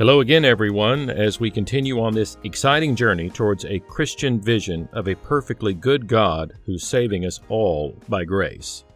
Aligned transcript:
Hello 0.00 0.20
again, 0.20 0.46
everyone, 0.46 1.10
as 1.10 1.40
we 1.40 1.50
continue 1.50 2.00
on 2.00 2.14
this 2.14 2.38
exciting 2.42 2.96
journey 2.96 3.28
towards 3.28 3.66
a 3.66 3.80
Christian 3.80 4.40
vision 4.40 4.88
of 4.94 5.08
a 5.08 5.14
perfectly 5.14 5.74
good 5.74 6.06
God 6.08 6.54
who's 6.64 6.86
saving 6.86 7.26
us 7.26 7.38
all 7.50 7.94
by 8.08 8.24
grace. 8.24 8.86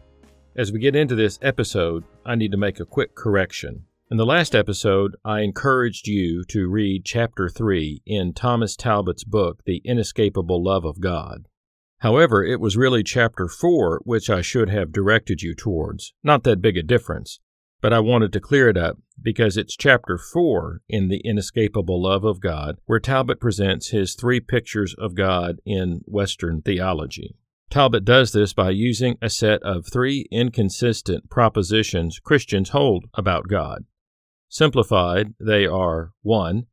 As 0.55 0.71
we 0.71 0.79
get 0.79 0.95
into 0.95 1.13
this 1.13 1.37
episode, 1.43 2.05
I 2.25 2.33
need 2.33 2.49
to 2.53 2.57
make 2.57 2.79
a 2.79 2.85
quick 2.85 3.13
correction. 3.13 3.85
In 4.09 4.17
the 4.17 4.25
last 4.25 4.55
episode, 4.55 5.15
I 5.23 5.41
encouraged 5.41 6.07
you 6.07 6.43
to 6.45 6.67
read 6.67 7.05
chapter 7.05 7.49
3 7.49 8.01
in 8.07 8.33
Thomas 8.33 8.75
Talbott's 8.75 9.23
book, 9.23 9.59
The 9.63 9.83
Inescapable 9.85 10.63
Love 10.63 10.85
of 10.85 11.01
God. 11.01 11.45
However, 11.99 12.43
it 12.43 12.59
was 12.59 12.77
really 12.77 13.03
chapter 13.03 13.47
4 13.47 14.01
which 14.05 14.27
I 14.31 14.41
should 14.41 14.69
have 14.69 14.91
directed 14.91 15.43
you 15.43 15.53
towards. 15.53 16.15
Not 16.23 16.43
that 16.45 16.63
big 16.63 16.77
a 16.77 16.81
difference, 16.81 17.39
but 17.81 17.93
I 17.93 17.99
wanted 17.99 18.33
to 18.33 18.39
clear 18.39 18.69
it 18.69 18.77
up 18.77 18.97
because 19.21 19.57
it's 19.57 19.75
chapter 19.75 20.17
4 20.17 20.81
in 20.89 21.07
The 21.07 21.21
Inescapable 21.23 22.01
Love 22.01 22.23
of 22.23 22.39
God 22.39 22.77
where 22.85 22.99
Talbott 22.99 23.39
presents 23.39 23.89
his 23.89 24.15
three 24.15 24.39
pictures 24.39 24.95
of 24.97 25.15
God 25.15 25.57
in 25.65 26.01
Western 26.05 26.61
theology. 26.61 27.35
Talbott 27.69 28.05
does 28.05 28.31
this 28.31 28.53
by 28.53 28.69
using 28.69 29.17
a 29.21 29.29
set 29.29 29.61
of 29.63 29.85
three 29.85 30.27
inconsistent 30.31 31.29
propositions 31.29 32.19
Christians 32.19 32.69
hold 32.69 33.05
about 33.15 33.47
God. 33.47 33.85
Simplified, 34.49 35.33
they 35.39 35.65
are 35.65 36.13
1. 36.21 36.67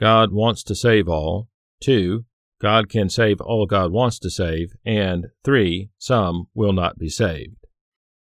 God 0.00 0.32
wants 0.32 0.62
to 0.64 0.74
save 0.74 1.08
all, 1.08 1.48
2. 1.82 2.24
God 2.60 2.88
can 2.88 3.08
save 3.08 3.40
all 3.40 3.66
God 3.66 3.92
wants 3.92 4.18
to 4.18 4.30
save, 4.30 4.72
and 4.84 5.28
3. 5.44 5.90
Some 5.98 6.48
will 6.54 6.72
not 6.72 6.98
be 6.98 7.08
saved. 7.08 7.59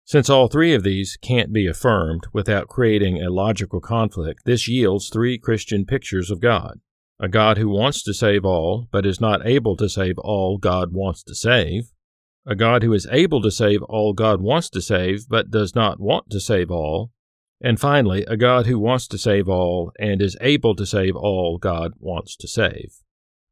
Since 0.08 0.30
all 0.30 0.48
three 0.48 0.74
of 0.74 0.84
these 0.84 1.18
can't 1.22 1.52
be 1.52 1.68
affirmed 1.68 2.28
without 2.32 2.70
creating 2.70 3.22
a 3.22 3.30
logical 3.30 3.82
conflict, 3.82 4.46
this 4.46 4.66
yields 4.66 5.10
three 5.10 5.38
Christian 5.38 5.84
pictures 5.84 6.32
of 6.32 6.40
God. 6.40 6.80
A 7.20 7.28
God 7.28 7.58
who 7.58 7.68
wants 7.68 8.02
to 8.04 8.14
save 8.14 8.46
all, 8.46 8.88
but 8.90 9.06
is 9.06 9.20
not 9.20 9.46
able 9.46 9.76
to 9.76 9.90
save 9.90 10.18
all 10.20 10.60
God 10.60 10.94
wants 10.94 11.24
to 11.24 11.36
save, 11.36 11.92
a 12.46 12.56
God 12.56 12.84
who 12.84 12.94
is 12.94 13.06
able 13.12 13.42
to 13.42 13.52
save 13.52 13.84
all 13.84 14.14
God 14.14 14.40
wants 14.40 14.70
to 14.70 14.82
save, 14.82 15.28
but 15.28 15.52
does 15.52 15.76
not 15.76 16.00
want 16.00 16.30
to 16.30 16.40
save 16.40 16.72
all, 16.72 17.12
and 17.60 17.78
finally, 17.78 18.24
a 18.30 18.38
God 18.38 18.66
who 18.66 18.80
wants 18.80 19.10
to 19.10 19.18
save 19.18 19.50
all 19.50 19.92
and 20.00 20.22
is 20.22 20.38
able 20.40 20.74
to 20.78 20.86
save 20.86 21.18
all 21.18 21.58
God 21.58 21.92
wants 22.00 22.38
to 22.38 22.48
save. 22.48 23.02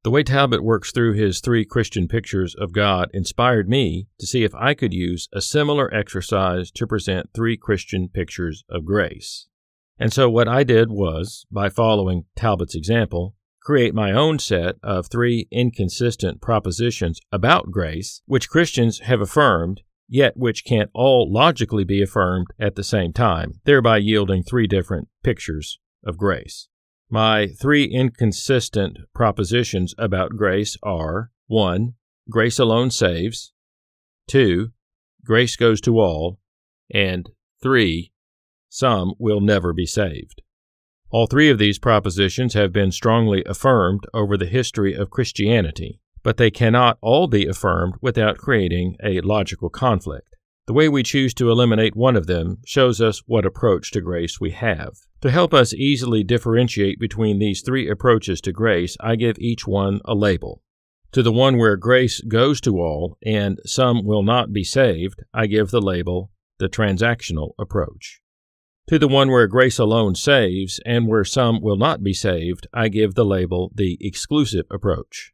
The 0.05 0.11
way 0.11 0.21
Talbott 0.21 0.63
works 0.63 0.91
through 0.91 1.13
his 1.13 1.39
three 1.39 1.65
Christian 1.65 2.07
pictures 2.07 2.53
of 2.53 2.73
God 2.73 3.09
inspired 3.11 3.67
me 3.67 4.05
to 4.19 4.27
see 4.27 4.43
if 4.43 4.53
I 4.53 4.75
could 4.75 4.93
use 4.93 5.27
a 5.33 5.41
similar 5.41 5.91
exercise 5.91 6.69
to 6.73 6.85
present 6.85 7.31
three 7.33 7.57
Christian 7.57 8.09
pictures 8.09 8.63
of 8.69 8.85
grace. 8.85 9.47
And 9.97 10.13
so 10.13 10.29
what 10.29 10.47
I 10.47 10.63
did 10.63 10.91
was, 10.91 11.47
by 11.51 11.69
following 11.69 12.25
Talbott's 12.35 12.75
example, 12.75 13.33
create 13.63 13.95
my 13.95 14.11
own 14.11 14.37
set 14.37 14.75
of 14.83 15.07
three 15.07 15.47
inconsistent 15.49 16.39
propositions 16.39 17.19
about 17.31 17.71
grace, 17.71 18.21
which 18.27 18.47
Christians 18.47 18.99
have 18.99 19.21
affirmed, 19.21 19.81
yet 20.07 20.37
which 20.37 20.65
can't 20.65 20.91
all 20.93 21.33
logically 21.33 21.83
be 21.83 22.03
affirmed 22.03 22.45
at 22.59 22.75
the 22.75 22.83
same 22.83 23.11
time, 23.11 23.53
thereby 23.63 23.97
yielding 23.97 24.43
three 24.43 24.67
different 24.67 25.07
pictures 25.23 25.79
of 26.05 26.15
grace. 26.15 26.67
My 27.09 27.47
three 27.47 27.85
inconsistent 27.85 28.97
propositions 29.13 29.93
about 29.97 30.35
grace 30.35 30.75
are 30.81 31.31
1. 31.47 31.93
Grace 32.29 32.57
alone 32.57 32.89
saves, 32.89 33.53
2. 34.27 34.71
Grace 35.23 35.55
goes 35.55 35.79
to 35.81 35.99
all, 35.99 36.39
and 36.91 37.29
3. 37.61 38.11
Some 38.69 39.13
will 39.19 39.39
never 39.39 39.71
be 39.71 39.85
saved. 39.85 40.41
All 41.11 41.27
three 41.27 41.49
of 41.49 41.59
these 41.59 41.79
propositions 41.79 42.55
have 42.55 42.73
been 42.73 42.91
strongly 42.91 43.43
affirmed 43.45 44.05
over 44.13 44.35
the 44.35 44.47
history 44.47 44.93
of 44.93 45.11
Christianity, 45.11 46.01
but 46.23 46.37
they 46.37 46.49
cannot 46.51 46.97
all 47.01 47.27
be 47.27 47.45
affirmed 47.45 47.93
without 48.01 48.37
creating 48.37 48.97
a 49.03 49.21
logical 49.21 49.69
conflict. 49.69 50.34
The 50.67 50.73
way 50.73 50.89
we 50.89 51.03
choose 51.03 51.35
to 51.35 51.51
eliminate 51.51 51.95
one 51.95 52.15
of 52.15 52.25
them 52.25 52.57
shows 52.65 52.99
us 52.99 53.21
what 53.27 53.45
approach 53.45 53.91
to 53.91 54.01
grace 54.01 54.39
we 54.41 54.49
have. 54.51 54.97
To 55.21 55.29
help 55.29 55.53
us 55.53 55.75
easily 55.75 56.23
differentiate 56.23 56.99
between 56.99 57.37
these 57.37 57.61
three 57.61 57.87
approaches 57.87 58.41
to 58.41 58.51
grace, 58.51 58.97
I 58.99 59.15
give 59.15 59.37
each 59.37 59.67
one 59.67 60.01
a 60.05 60.15
label. 60.15 60.63
To 61.11 61.21
the 61.21 61.31
one 61.31 61.57
where 61.57 61.77
grace 61.77 62.19
goes 62.21 62.59
to 62.61 62.79
all 62.79 63.17
and 63.23 63.59
some 63.63 64.05
will 64.05 64.23
not 64.23 64.53
be 64.53 64.63
saved, 64.63 65.23
I 65.33 65.45
give 65.45 65.69
the 65.69 65.81
label 65.81 66.31
the 66.57 66.67
transactional 66.67 67.51
approach. 67.59 68.21
To 68.87 68.97
the 68.97 69.07
one 69.07 69.29
where 69.29 69.47
grace 69.47 69.77
alone 69.77 70.15
saves 70.15 70.79
and 70.85 71.07
where 71.07 71.23
some 71.23 71.61
will 71.61 71.77
not 71.77 72.03
be 72.03 72.13
saved, 72.13 72.67
I 72.73 72.87
give 72.87 73.13
the 73.13 73.25
label 73.25 73.71
the 73.73 73.97
exclusive 74.01 74.65
approach. 74.71 75.31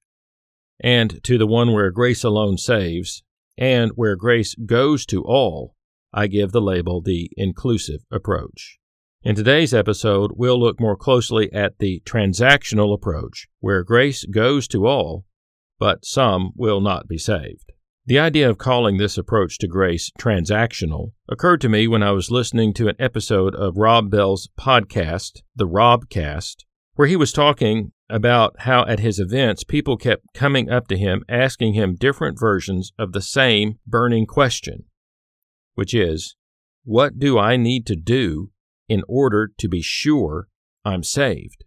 And 0.80 1.24
to 1.24 1.38
the 1.38 1.48
one 1.48 1.72
where 1.72 1.90
grace 1.90 2.24
alone 2.24 2.58
saves 2.58 3.24
and 3.61 3.91
where 3.94 4.16
grace 4.16 4.55
goes 4.55 5.05
to 5.05 5.22
all, 5.22 5.75
I 6.11 6.25
give 6.25 6.51
the 6.51 6.59
label 6.59 6.99
the 6.99 7.29
inclusive 7.38 8.01
approach. 8.11 8.79
In 9.22 9.35
today's 9.35 9.72
episode, 9.72 10.31
we'll 10.35 10.59
look 10.59 10.79
more 10.79 10.97
closely 10.97 11.53
at 11.53 11.77
the 11.77 12.01
transactional 12.03 12.91
approach, 12.91 13.47
where 13.59 13.83
grace 13.83 14.25
goes 14.25 14.67
to 14.69 14.88
all, 14.88 15.25
but 15.77 16.03
some 16.03 16.53
will 16.55 16.81
not 16.81 17.07
be 17.07 17.19
saved. 17.19 17.71
The 18.07 18.17
idea 18.17 18.50
of 18.50 18.57
calling 18.57 18.97
this 18.97 19.16
approach 19.16 19.59
to 19.59 19.67
grace 19.67 20.11
transactional 20.19 21.11
occurred 21.29 21.61
to 21.61 21.69
me 21.69 21.88
when 21.88 22.01
I 22.01 22.13
was 22.13 22.31
listening 22.31 22.73
to 22.73 22.88
an 22.88 22.95
episode 22.97 23.53
of 23.53 23.77
Rob 23.77 24.09
Bell's 24.09 24.50
podcast, 24.59 25.44
The 25.55 25.67
Robcast, 25.67 26.63
where 26.95 27.07
he 27.07 27.16
was 27.16 27.31
talking 27.31 27.91
about 28.11 28.55
how 28.59 28.85
at 28.85 28.99
his 28.99 29.19
events 29.19 29.63
people 29.63 29.97
kept 29.97 30.33
coming 30.33 30.69
up 30.69 30.88
to 30.88 30.97
him 30.97 31.23
asking 31.29 31.73
him 31.73 31.95
different 31.95 32.39
versions 32.39 32.91
of 32.99 33.13
the 33.13 33.22
same 33.22 33.79
burning 33.88 34.25
question, 34.25 34.83
which 35.75 35.94
is, 35.94 36.35
What 36.83 37.17
do 37.17 37.39
I 37.39 37.57
need 37.57 37.85
to 37.88 37.95
do 37.95 38.51
in 38.89 39.03
order 39.07 39.51
to 39.57 39.67
be 39.67 39.81
sure 39.81 40.47
I'm 40.83 41.03
saved? 41.03 41.63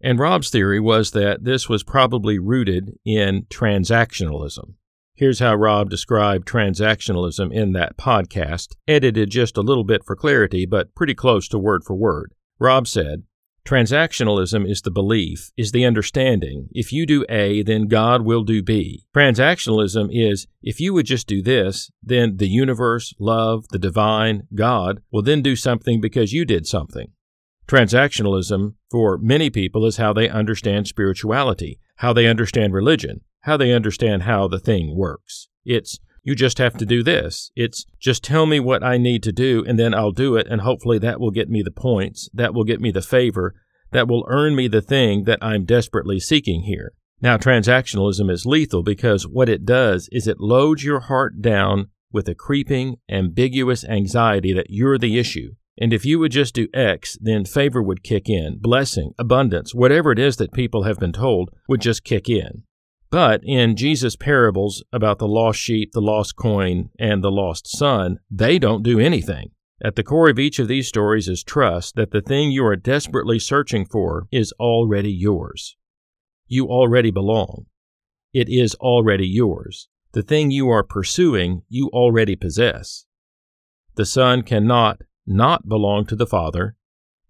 And 0.00 0.18
Rob's 0.18 0.50
theory 0.50 0.78
was 0.78 1.10
that 1.12 1.44
this 1.44 1.68
was 1.68 1.82
probably 1.82 2.38
rooted 2.38 2.92
in 3.04 3.46
transactionalism. 3.50 4.74
Here's 5.14 5.38
how 5.38 5.54
Rob 5.54 5.88
described 5.88 6.46
transactionalism 6.46 7.50
in 7.50 7.72
that 7.72 7.96
podcast, 7.96 8.76
edited 8.86 9.30
just 9.30 9.56
a 9.56 9.62
little 9.62 9.84
bit 9.84 10.04
for 10.04 10.14
clarity, 10.14 10.66
but 10.66 10.94
pretty 10.94 11.14
close 11.14 11.48
to 11.48 11.58
word 11.58 11.84
for 11.84 11.96
word. 11.96 12.34
Rob 12.58 12.86
said, 12.86 13.22
Transactionalism 13.66 14.70
is 14.70 14.82
the 14.82 14.92
belief, 14.92 15.50
is 15.56 15.72
the 15.72 15.84
understanding. 15.84 16.68
If 16.70 16.92
you 16.92 17.04
do 17.04 17.24
A, 17.28 17.62
then 17.62 17.88
God 17.88 18.22
will 18.22 18.44
do 18.44 18.62
B. 18.62 19.04
Transactionalism 19.12 20.08
is 20.12 20.46
if 20.62 20.78
you 20.78 20.94
would 20.94 21.06
just 21.06 21.26
do 21.26 21.42
this, 21.42 21.90
then 22.00 22.36
the 22.36 22.48
universe, 22.48 23.12
love, 23.18 23.66
the 23.70 23.78
divine, 23.80 24.44
God 24.54 25.02
will 25.10 25.22
then 25.22 25.42
do 25.42 25.56
something 25.56 26.00
because 26.00 26.32
you 26.32 26.44
did 26.44 26.64
something. 26.64 27.08
Transactionalism, 27.66 28.74
for 28.88 29.18
many 29.18 29.50
people, 29.50 29.84
is 29.84 29.96
how 29.96 30.12
they 30.12 30.28
understand 30.28 30.86
spirituality, 30.86 31.80
how 31.96 32.12
they 32.12 32.28
understand 32.28 32.72
religion, 32.72 33.22
how 33.40 33.56
they 33.56 33.72
understand 33.72 34.22
how 34.22 34.46
the 34.46 34.60
thing 34.60 34.96
works. 34.96 35.48
It's 35.64 35.98
you 36.26 36.34
just 36.34 36.58
have 36.58 36.76
to 36.76 36.84
do 36.84 37.04
this. 37.04 37.52
It's 37.54 37.86
just 38.00 38.24
tell 38.24 38.46
me 38.46 38.58
what 38.58 38.82
I 38.82 38.98
need 38.98 39.22
to 39.22 39.32
do 39.32 39.64
and 39.64 39.78
then 39.78 39.94
I'll 39.94 40.10
do 40.10 40.34
it 40.34 40.48
and 40.50 40.60
hopefully 40.60 40.98
that 40.98 41.20
will 41.20 41.30
get 41.30 41.48
me 41.48 41.62
the 41.62 41.70
points, 41.70 42.28
that 42.34 42.52
will 42.52 42.64
get 42.64 42.80
me 42.80 42.90
the 42.90 43.00
favor, 43.00 43.54
that 43.92 44.08
will 44.08 44.26
earn 44.28 44.56
me 44.56 44.66
the 44.66 44.82
thing 44.82 45.22
that 45.24 45.38
I'm 45.40 45.64
desperately 45.64 46.18
seeking 46.18 46.62
here. 46.62 46.92
Now, 47.22 47.36
transactionalism 47.36 48.28
is 48.28 48.44
lethal 48.44 48.82
because 48.82 49.22
what 49.22 49.48
it 49.48 49.64
does 49.64 50.08
is 50.10 50.26
it 50.26 50.40
loads 50.40 50.82
your 50.82 50.98
heart 50.98 51.40
down 51.40 51.90
with 52.10 52.28
a 52.28 52.34
creeping, 52.34 52.96
ambiguous 53.08 53.84
anxiety 53.84 54.52
that 54.52 54.66
you're 54.68 54.98
the 54.98 55.20
issue. 55.20 55.52
And 55.78 55.92
if 55.92 56.04
you 56.04 56.18
would 56.18 56.32
just 56.32 56.54
do 56.54 56.66
X, 56.74 57.16
then 57.20 57.44
favor 57.44 57.80
would 57.80 58.02
kick 58.02 58.28
in, 58.28 58.58
blessing, 58.60 59.12
abundance, 59.16 59.76
whatever 59.76 60.10
it 60.10 60.18
is 60.18 60.38
that 60.38 60.52
people 60.52 60.82
have 60.82 60.98
been 60.98 61.12
told 61.12 61.50
would 61.68 61.80
just 61.80 62.02
kick 62.02 62.28
in. 62.28 62.64
But 63.16 63.40
in 63.44 63.76
Jesus' 63.76 64.14
parables 64.14 64.84
about 64.92 65.18
the 65.18 65.26
lost 65.26 65.58
sheep, 65.58 65.92
the 65.92 66.02
lost 66.02 66.36
coin, 66.36 66.90
and 66.98 67.24
the 67.24 67.30
lost 67.30 67.66
son, 67.66 68.18
they 68.30 68.58
don't 68.58 68.82
do 68.82 69.00
anything. 69.00 69.52
At 69.82 69.96
the 69.96 70.02
core 70.02 70.28
of 70.28 70.38
each 70.38 70.58
of 70.58 70.68
these 70.68 70.86
stories 70.86 71.26
is 71.26 71.42
trust 71.42 71.94
that 71.94 72.10
the 72.10 72.20
thing 72.20 72.50
you 72.50 72.62
are 72.66 72.76
desperately 72.76 73.38
searching 73.38 73.86
for 73.86 74.28
is 74.30 74.52
already 74.60 75.10
yours. 75.10 75.78
You 76.46 76.66
already 76.66 77.10
belong. 77.10 77.64
It 78.34 78.50
is 78.50 78.74
already 78.74 79.26
yours. 79.26 79.88
The 80.12 80.20
thing 80.22 80.50
you 80.50 80.68
are 80.68 80.84
pursuing, 80.84 81.62
you 81.70 81.88
already 81.94 82.36
possess. 82.36 83.06
The 83.94 84.04
Son 84.04 84.42
cannot 84.42 85.00
not 85.26 85.66
belong 85.66 86.04
to 86.08 86.16
the 86.16 86.26
Father. 86.26 86.76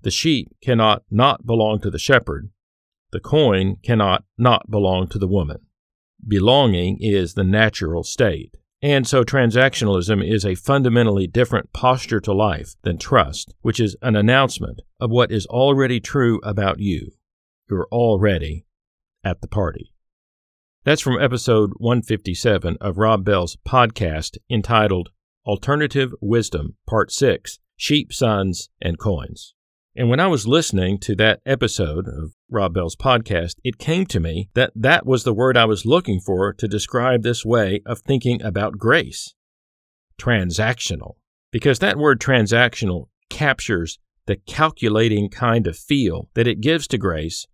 The 0.02 0.10
sheep 0.10 0.48
cannot 0.60 1.04
not 1.12 1.46
belong 1.46 1.78
to 1.82 1.90
the 1.90 2.00
shepherd. 2.00 2.50
The 3.12 3.20
coin 3.20 3.76
cannot 3.84 4.24
not 4.36 4.68
belong 4.68 5.06
to 5.10 5.18
the 5.20 5.28
woman. 5.28 5.65
Belonging 6.26 6.98
is 7.00 7.34
the 7.34 7.44
natural 7.44 8.02
state. 8.02 8.56
And 8.82 9.06
so 9.06 9.24
transactionalism 9.24 10.26
is 10.26 10.44
a 10.44 10.54
fundamentally 10.54 11.26
different 11.26 11.72
posture 11.72 12.20
to 12.20 12.32
life 12.32 12.74
than 12.82 12.98
trust, 12.98 13.54
which 13.62 13.80
is 13.80 13.96
an 14.02 14.16
announcement 14.16 14.80
of 15.00 15.10
what 15.10 15.32
is 15.32 15.46
already 15.46 15.98
true 15.98 16.40
about 16.42 16.78
you. 16.78 17.12
You're 17.70 17.88
already 17.90 18.66
at 19.24 19.40
the 19.40 19.48
party. 19.48 19.92
That's 20.84 21.02
from 21.02 21.20
episode 21.20 21.72
157 21.78 22.76
of 22.80 22.98
Rob 22.98 23.24
Bell's 23.24 23.56
podcast 23.66 24.36
entitled 24.48 25.08
Alternative 25.44 26.12
Wisdom, 26.20 26.76
Part 26.86 27.10
6 27.10 27.58
Sheep, 27.76 28.12
Sons, 28.12 28.70
and 28.80 28.98
Coins. 28.98 29.55
And 29.98 30.10
when 30.10 30.20
I 30.20 30.26
was 30.26 30.46
listening 30.46 30.98
to 31.00 31.16
that 31.16 31.40
episode 31.46 32.06
of 32.06 32.34
Rob 32.50 32.74
Bell's 32.74 32.96
podcast, 32.96 33.54
it 33.64 33.78
came 33.78 34.04
to 34.06 34.20
me 34.20 34.50
that 34.52 34.72
that 34.76 35.06
was 35.06 35.24
the 35.24 35.32
word 35.32 35.56
I 35.56 35.64
was 35.64 35.86
looking 35.86 36.20
for 36.20 36.52
to 36.52 36.68
describe 36.68 37.22
this 37.22 37.46
way 37.46 37.80
of 37.86 38.00
thinking 38.00 38.42
about 38.42 38.76
grace 38.76 39.32
transactional. 40.20 41.14
Because 41.50 41.78
that 41.78 41.96
word 41.96 42.20
transactional 42.20 43.06
captures 43.30 43.98
the 44.26 44.36
calculating 44.36 45.30
kind 45.30 45.66
of 45.66 45.78
feel 45.78 46.28
that 46.34 46.46
it 46.46 46.60
gives 46.60 46.86
to 46.88 46.98
grace 46.98 47.46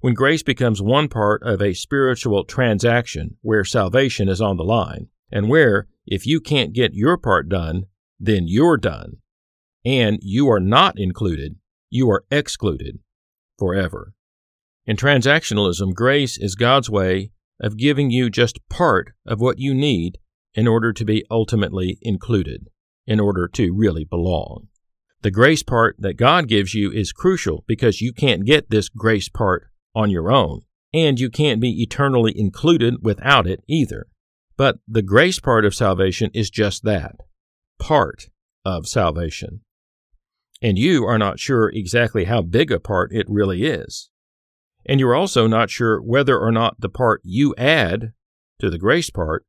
when 0.00 0.12
grace 0.12 0.42
becomes 0.42 0.82
one 0.82 1.08
part 1.08 1.42
of 1.44 1.62
a 1.62 1.72
spiritual 1.72 2.44
transaction 2.44 3.38
where 3.40 3.64
salvation 3.64 4.28
is 4.28 4.42
on 4.42 4.58
the 4.58 4.64
line, 4.64 5.08
and 5.32 5.48
where, 5.48 5.86
if 6.06 6.26
you 6.26 6.42
can't 6.42 6.74
get 6.74 6.92
your 6.92 7.16
part 7.16 7.48
done, 7.48 7.84
then 8.20 8.44
you're 8.46 8.76
done, 8.76 9.16
and 9.82 10.18
you 10.20 10.50
are 10.50 10.60
not 10.60 10.98
included 10.98 11.56
you 11.96 12.10
are 12.10 12.24
excluded 12.30 12.98
forever. 13.58 14.12
In 14.86 14.96
transactionalism, 14.96 15.94
grace 15.94 16.38
is 16.38 16.54
God's 16.54 16.88
way 16.88 17.32
of 17.58 17.76
giving 17.76 18.10
you 18.10 18.30
just 18.30 18.60
part 18.68 19.12
of 19.26 19.40
what 19.40 19.58
you 19.58 19.74
need 19.74 20.18
in 20.54 20.68
order 20.68 20.92
to 20.92 21.04
be 21.04 21.24
ultimately 21.30 21.98
included, 22.02 22.68
in 23.06 23.18
order 23.18 23.48
to 23.48 23.74
really 23.74 24.04
belong. 24.04 24.68
The 25.22 25.30
grace 25.30 25.62
part 25.62 25.96
that 25.98 26.18
God 26.18 26.46
gives 26.46 26.74
you 26.74 26.92
is 26.92 27.12
crucial 27.12 27.64
because 27.66 28.00
you 28.00 28.12
can't 28.12 28.44
get 28.44 28.70
this 28.70 28.88
grace 28.88 29.28
part 29.28 29.64
on 29.94 30.10
your 30.10 30.30
own, 30.30 30.62
and 30.92 31.18
you 31.18 31.30
can't 31.30 31.60
be 31.60 31.82
eternally 31.82 32.32
included 32.38 32.96
without 33.02 33.46
it 33.46 33.64
either. 33.66 34.06
But 34.56 34.78
the 34.86 35.02
grace 35.02 35.40
part 35.40 35.64
of 35.64 35.74
salvation 35.74 36.30
is 36.32 36.48
just 36.48 36.84
that 36.84 37.16
part 37.78 38.28
of 38.64 38.86
salvation 38.86 39.62
and 40.66 40.76
you 40.76 41.04
are 41.04 41.16
not 41.16 41.38
sure 41.38 41.70
exactly 41.72 42.24
how 42.24 42.42
big 42.42 42.72
a 42.72 42.80
part 42.80 43.12
it 43.12 43.24
really 43.28 43.64
is. 43.64 44.10
And 44.84 44.98
you're 44.98 45.14
also 45.14 45.46
not 45.46 45.70
sure 45.70 46.02
whether 46.02 46.36
or 46.36 46.50
not 46.50 46.80
the 46.80 46.88
part 46.88 47.20
you 47.22 47.54
add 47.56 48.12
to 48.58 48.68
the 48.68 48.78
grace 48.78 49.08
part 49.08 49.46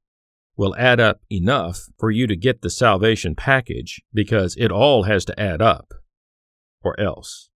will 0.55 0.75
add 0.77 0.99
up 0.99 1.21
enough 1.31 1.85
for 1.97 2.11
you 2.11 2.27
to 2.27 2.35
get 2.35 2.61
the 2.61 2.69
salvation 2.69 3.33
package 3.33 3.99
because 4.13 4.55
it 4.57 4.71
all 4.71 5.03
has 5.03 5.25
to 5.25 5.39
add 5.39 5.59
up, 5.59 5.91
or 6.83 6.99
else. 6.99 7.49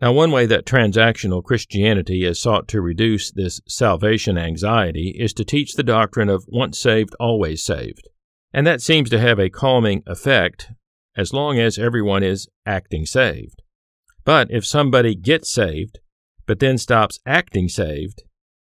Now, 0.00 0.12
one 0.12 0.30
way 0.30 0.46
that 0.46 0.64
transactional 0.64 1.42
Christianity 1.42 2.24
has 2.24 2.40
sought 2.40 2.68
to 2.68 2.80
reduce 2.80 3.32
this 3.32 3.60
salvation 3.66 4.38
anxiety 4.38 5.16
is 5.18 5.32
to 5.34 5.44
teach 5.44 5.74
the 5.74 5.82
doctrine 5.82 6.28
of 6.28 6.44
once 6.46 6.78
saved, 6.78 7.16
always 7.18 7.64
saved. 7.64 8.08
And 8.52 8.64
that 8.64 8.80
seems 8.80 9.10
to 9.10 9.18
have 9.18 9.40
a 9.40 9.50
calming 9.50 10.04
effect 10.06 10.68
as 11.16 11.32
long 11.32 11.58
as 11.58 11.78
everyone 11.78 12.22
is 12.22 12.48
acting 12.66 13.06
saved. 13.06 13.62
But 14.24 14.48
if 14.50 14.64
somebody 14.64 15.14
gets 15.14 15.52
saved, 15.52 15.98
but 16.46 16.58
then 16.58 16.78
stops 16.78 17.18
acting 17.26 17.68
saved, 17.68 18.22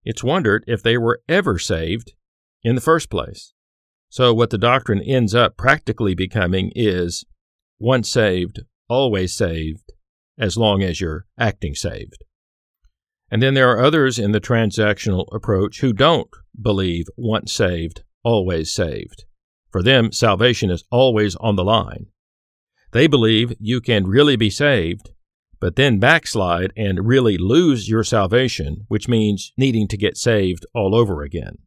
it's 0.05 0.25
wondered 0.25 0.64
if 0.67 0.82
they 0.82 0.99
were 0.99 1.23
ever 1.29 1.58
saved 1.58 2.12
in 2.62 2.75
the 2.75 2.81
first 2.81 3.11
place. 3.11 3.52
So, 4.08 4.32
what 4.32 4.50
the 4.50 4.58
doctrine 4.58 5.02
ends 5.02 5.35
up 5.35 5.56
practically 5.56 6.14
becoming 6.14 6.70
is 6.75 7.25
once 7.79 8.11
saved, 8.11 8.61
always 8.88 9.35
saved, 9.35 9.93
as 10.38 10.56
long 10.56 10.82
as 10.82 11.00
you're 11.00 11.26
acting 11.38 11.75
saved. 11.75 12.25
And 13.31 13.43
then 13.43 13.55
there 13.55 13.70
are 13.70 13.82
others 13.82 14.19
in 14.19 14.32
the 14.32 14.41
transactional 14.41 15.26
approach 15.35 15.81
who 15.81 15.93
don't 15.93 16.31
believe 16.61 17.06
once 17.17 17.52
saved, 17.52 18.02
always 18.23 18.73
saved. 18.73 19.25
For 19.70 19.82
them, 19.82 20.12
salvation 20.12 20.70
is 20.70 20.85
always 20.91 21.35
on 21.37 21.56
the 21.56 21.64
line. 21.64 22.06
They 22.94 23.08
believe 23.08 23.52
you 23.58 23.81
can 23.81 24.06
really 24.06 24.37
be 24.37 24.50
saved, 24.50 25.11
but 25.58 25.75
then 25.75 25.99
backslide 25.99 26.73
and 26.76 27.08
really 27.08 27.37
lose 27.37 27.88
your 27.88 28.05
salvation, 28.05 28.85
which 28.87 29.08
means 29.08 29.52
needing 29.56 29.88
to 29.88 29.96
get 29.96 30.17
saved 30.17 30.64
all 30.76 30.94
over 30.94 31.23
again. 31.23 31.58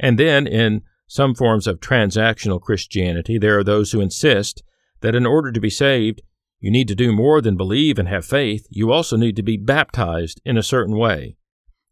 And 0.00 0.18
then 0.18 0.46
in 0.46 0.80
some 1.06 1.34
forms 1.34 1.66
of 1.66 1.80
transactional 1.80 2.62
Christianity, 2.62 3.36
there 3.36 3.58
are 3.58 3.62
those 3.62 3.92
who 3.92 4.00
insist 4.00 4.62
that 5.02 5.14
in 5.14 5.26
order 5.26 5.52
to 5.52 5.60
be 5.60 5.68
saved, 5.68 6.22
you 6.60 6.70
need 6.70 6.88
to 6.88 6.94
do 6.94 7.12
more 7.12 7.42
than 7.42 7.58
believe 7.58 7.98
and 7.98 8.08
have 8.08 8.24
faith. 8.24 8.66
You 8.70 8.90
also 8.90 9.18
need 9.18 9.36
to 9.36 9.42
be 9.42 9.58
baptized 9.58 10.40
in 10.46 10.56
a 10.56 10.62
certain 10.62 10.96
way 10.96 11.36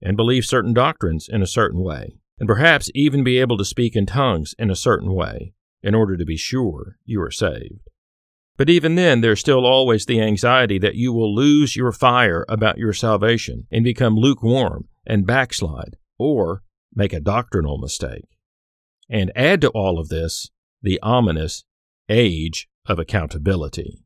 and 0.01 0.17
believe 0.17 0.47
certain 0.47 0.73
doctrines 0.73 1.29
in 1.29 1.43
a 1.43 1.47
certain 1.47 1.83
way, 1.85 2.17
and 2.39 2.49
perhaps 2.49 2.91
even 2.95 3.23
be 3.23 3.39
able 3.39 3.59
to 3.59 3.67
speak 3.67 3.95
in 3.95 4.07
tongues 4.07 4.55
in 4.59 4.71
a 4.71 4.75
certain 4.75 5.13
way 5.13 5.53
in 5.83 5.95
order 5.95 6.17
to 6.17 6.25
be 6.25 6.39
sure 6.39 6.97
you 7.05 7.21
are 7.21 7.31
saved. 7.31 7.91
But 8.57 8.69
even 8.69 8.95
then, 8.95 9.21
there's 9.23 9.41
still 9.41 9.65
always 9.65 10.05
the 10.05 10.21
anxiety 10.21 10.79
that 10.79 10.95
you 10.95 11.13
will 11.13 11.35
lose 11.35 11.75
your 11.75 11.93
fire 11.93 12.45
about 12.49 12.79
your 12.79 12.93
salvation 12.93 13.67
and 13.71 13.83
become 13.83 14.17
lukewarm 14.17 14.89
and 15.07 15.27
backslide, 15.27 15.97
or 16.19 16.63
make 16.95 17.13
a 17.13 17.21
doctrinal 17.21 17.79
mistake. 17.79 18.25
And 19.09 19.33
add 19.35 19.61
to 19.63 19.71
all 19.71 19.99
of 19.99 20.09
this 20.09 20.51
the 20.83 21.01
ominous 21.03 21.65
age 22.09 22.69
of 22.87 22.99
accountability. 22.99 24.05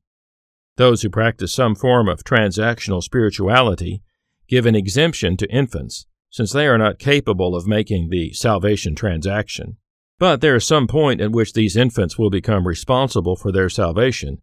Those 0.77 1.03
who 1.03 1.11
practice 1.11 1.53
some 1.53 1.75
form 1.75 2.09
of 2.09 2.23
transactional 2.23 3.03
spirituality 3.03 4.03
give 4.49 4.67
an 4.67 4.75
exemption 4.75 5.37
to 5.39 5.51
infants, 5.51 6.07
since 6.31 6.53
they 6.53 6.67
are 6.67 6.79
not 6.79 6.99
capable 6.99 7.57
of 7.57 7.67
making 7.67 8.11
the 8.11 8.33
salvation 8.33 8.95
transaction. 8.95 9.79
But 10.19 10.41
there 10.41 10.57
is 10.57 10.67
some 10.67 10.87
point 10.87 11.21
at 11.21 11.33
which 11.33 11.53
these 11.53 11.77
infants 11.77 12.19
will 12.19 12.31
become 12.31 12.67
responsible 12.67 13.37
for 13.37 13.53
their 13.53 13.69
salvation, 13.69 14.41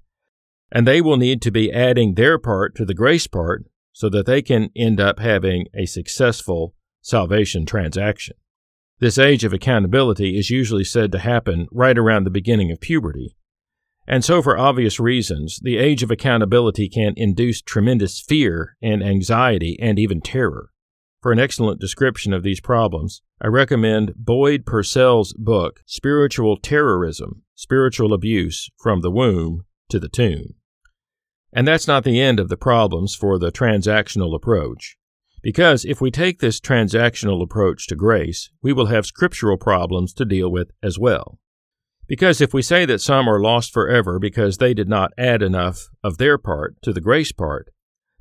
and 0.72 0.88
they 0.88 1.01
will 1.01 1.18
need 1.18 1.42
to 1.44 1.51
be 1.51 1.72
adding 1.72 2.13
their 2.13 2.38
part 2.38 2.75
to 2.75 2.86
the 2.86 2.94
grace 2.94 3.27
part 3.27 3.65
so 3.92 4.10
that 4.10 4.25
they 4.25 4.42
can 4.42 4.70
end 4.75 5.00
up 5.00 5.20
having 5.20 5.68
a 5.75 5.86
successful 5.86 6.75
salvation 7.01 7.65
transaction. 7.65 8.36
This 9.00 9.18
age 9.18 9.44
of 9.44 9.53
accountability 9.53 10.38
is 10.38 10.50
usually 10.50 10.84
said 10.84 11.12
to 11.12 11.20
happen 11.20 11.68
right 11.72 11.98
around 11.98 12.24
the 12.24 12.30
beginning 12.30 12.72
of 12.72 12.80
puberty. 12.80 13.36
And 14.08 14.24
so, 14.24 14.42
for 14.42 14.58
obvious 14.58 15.00
reasons, 15.00 15.60
the 15.62 15.77
age 15.77 16.03
of 16.03 16.12
accountability 16.12 16.89
can 16.89 17.13
induce 17.15 17.62
tremendous 17.62 18.20
fear 18.20 18.75
and 18.82 19.03
anxiety 19.03 19.77
and 19.80 19.98
even 19.98 20.22
terror. 20.22 20.70
For 21.24 21.32
an 21.32 21.39
excellent 21.39 21.80
description 21.80 22.34
of 22.34 22.44
these 22.44 22.60
problems, 22.60 23.22
I 23.39 23.48
recommend 23.48 24.13
Boyd 24.18 24.65
Purcell's 24.65 25.32
book, 25.32 25.80
Spiritual 25.86 26.58
Terrorism 26.58 27.44
Spiritual 27.56 28.12
Abuse 28.12 28.70
from 28.77 29.00
the 29.00 29.10
Womb 29.10 29.63
to 29.88 30.01
the 30.01 30.10
Tomb. 30.10 30.56
And 31.53 31.65
that's 31.65 31.88
not 31.88 32.03
the 32.03 32.20
end 32.20 32.42
of 32.42 32.50
the 32.50 32.58
problems 32.58 33.15
for 33.15 33.39
the 33.39 33.53
transactional 33.53 34.36
approach. 34.36 34.98
Because 35.42 35.86
if 35.86 36.01
we 36.01 36.12
take 36.12 36.39
this 36.39 36.60
transactional 36.60 37.42
approach 37.42 37.88
to 37.88 37.96
grace, 37.96 38.50
we 38.62 38.74
will 38.74 38.88
have 38.88 39.06
scriptural 39.06 39.56
problems 39.56 40.13
to 40.15 40.25
deal 40.25 40.51
with 40.51 40.72
as 40.84 41.00
well. 41.00 41.39
Because 42.06 42.42
if 42.42 42.53
we 42.53 42.62
say 42.62 42.86
that 42.86 43.00
some 43.00 43.30
are 43.30 43.39
lost 43.39 43.72
forever 43.72 44.20
because 44.20 44.58
they 44.58 44.74
did 44.74 44.89
not 44.89 45.13
add 45.18 45.42
enough 45.42 45.88
of 46.03 46.18
their 46.18 46.38
part 46.38 46.75
to 46.82 46.92
the 46.92 47.00
grace 47.00 47.32
part, 47.32 47.70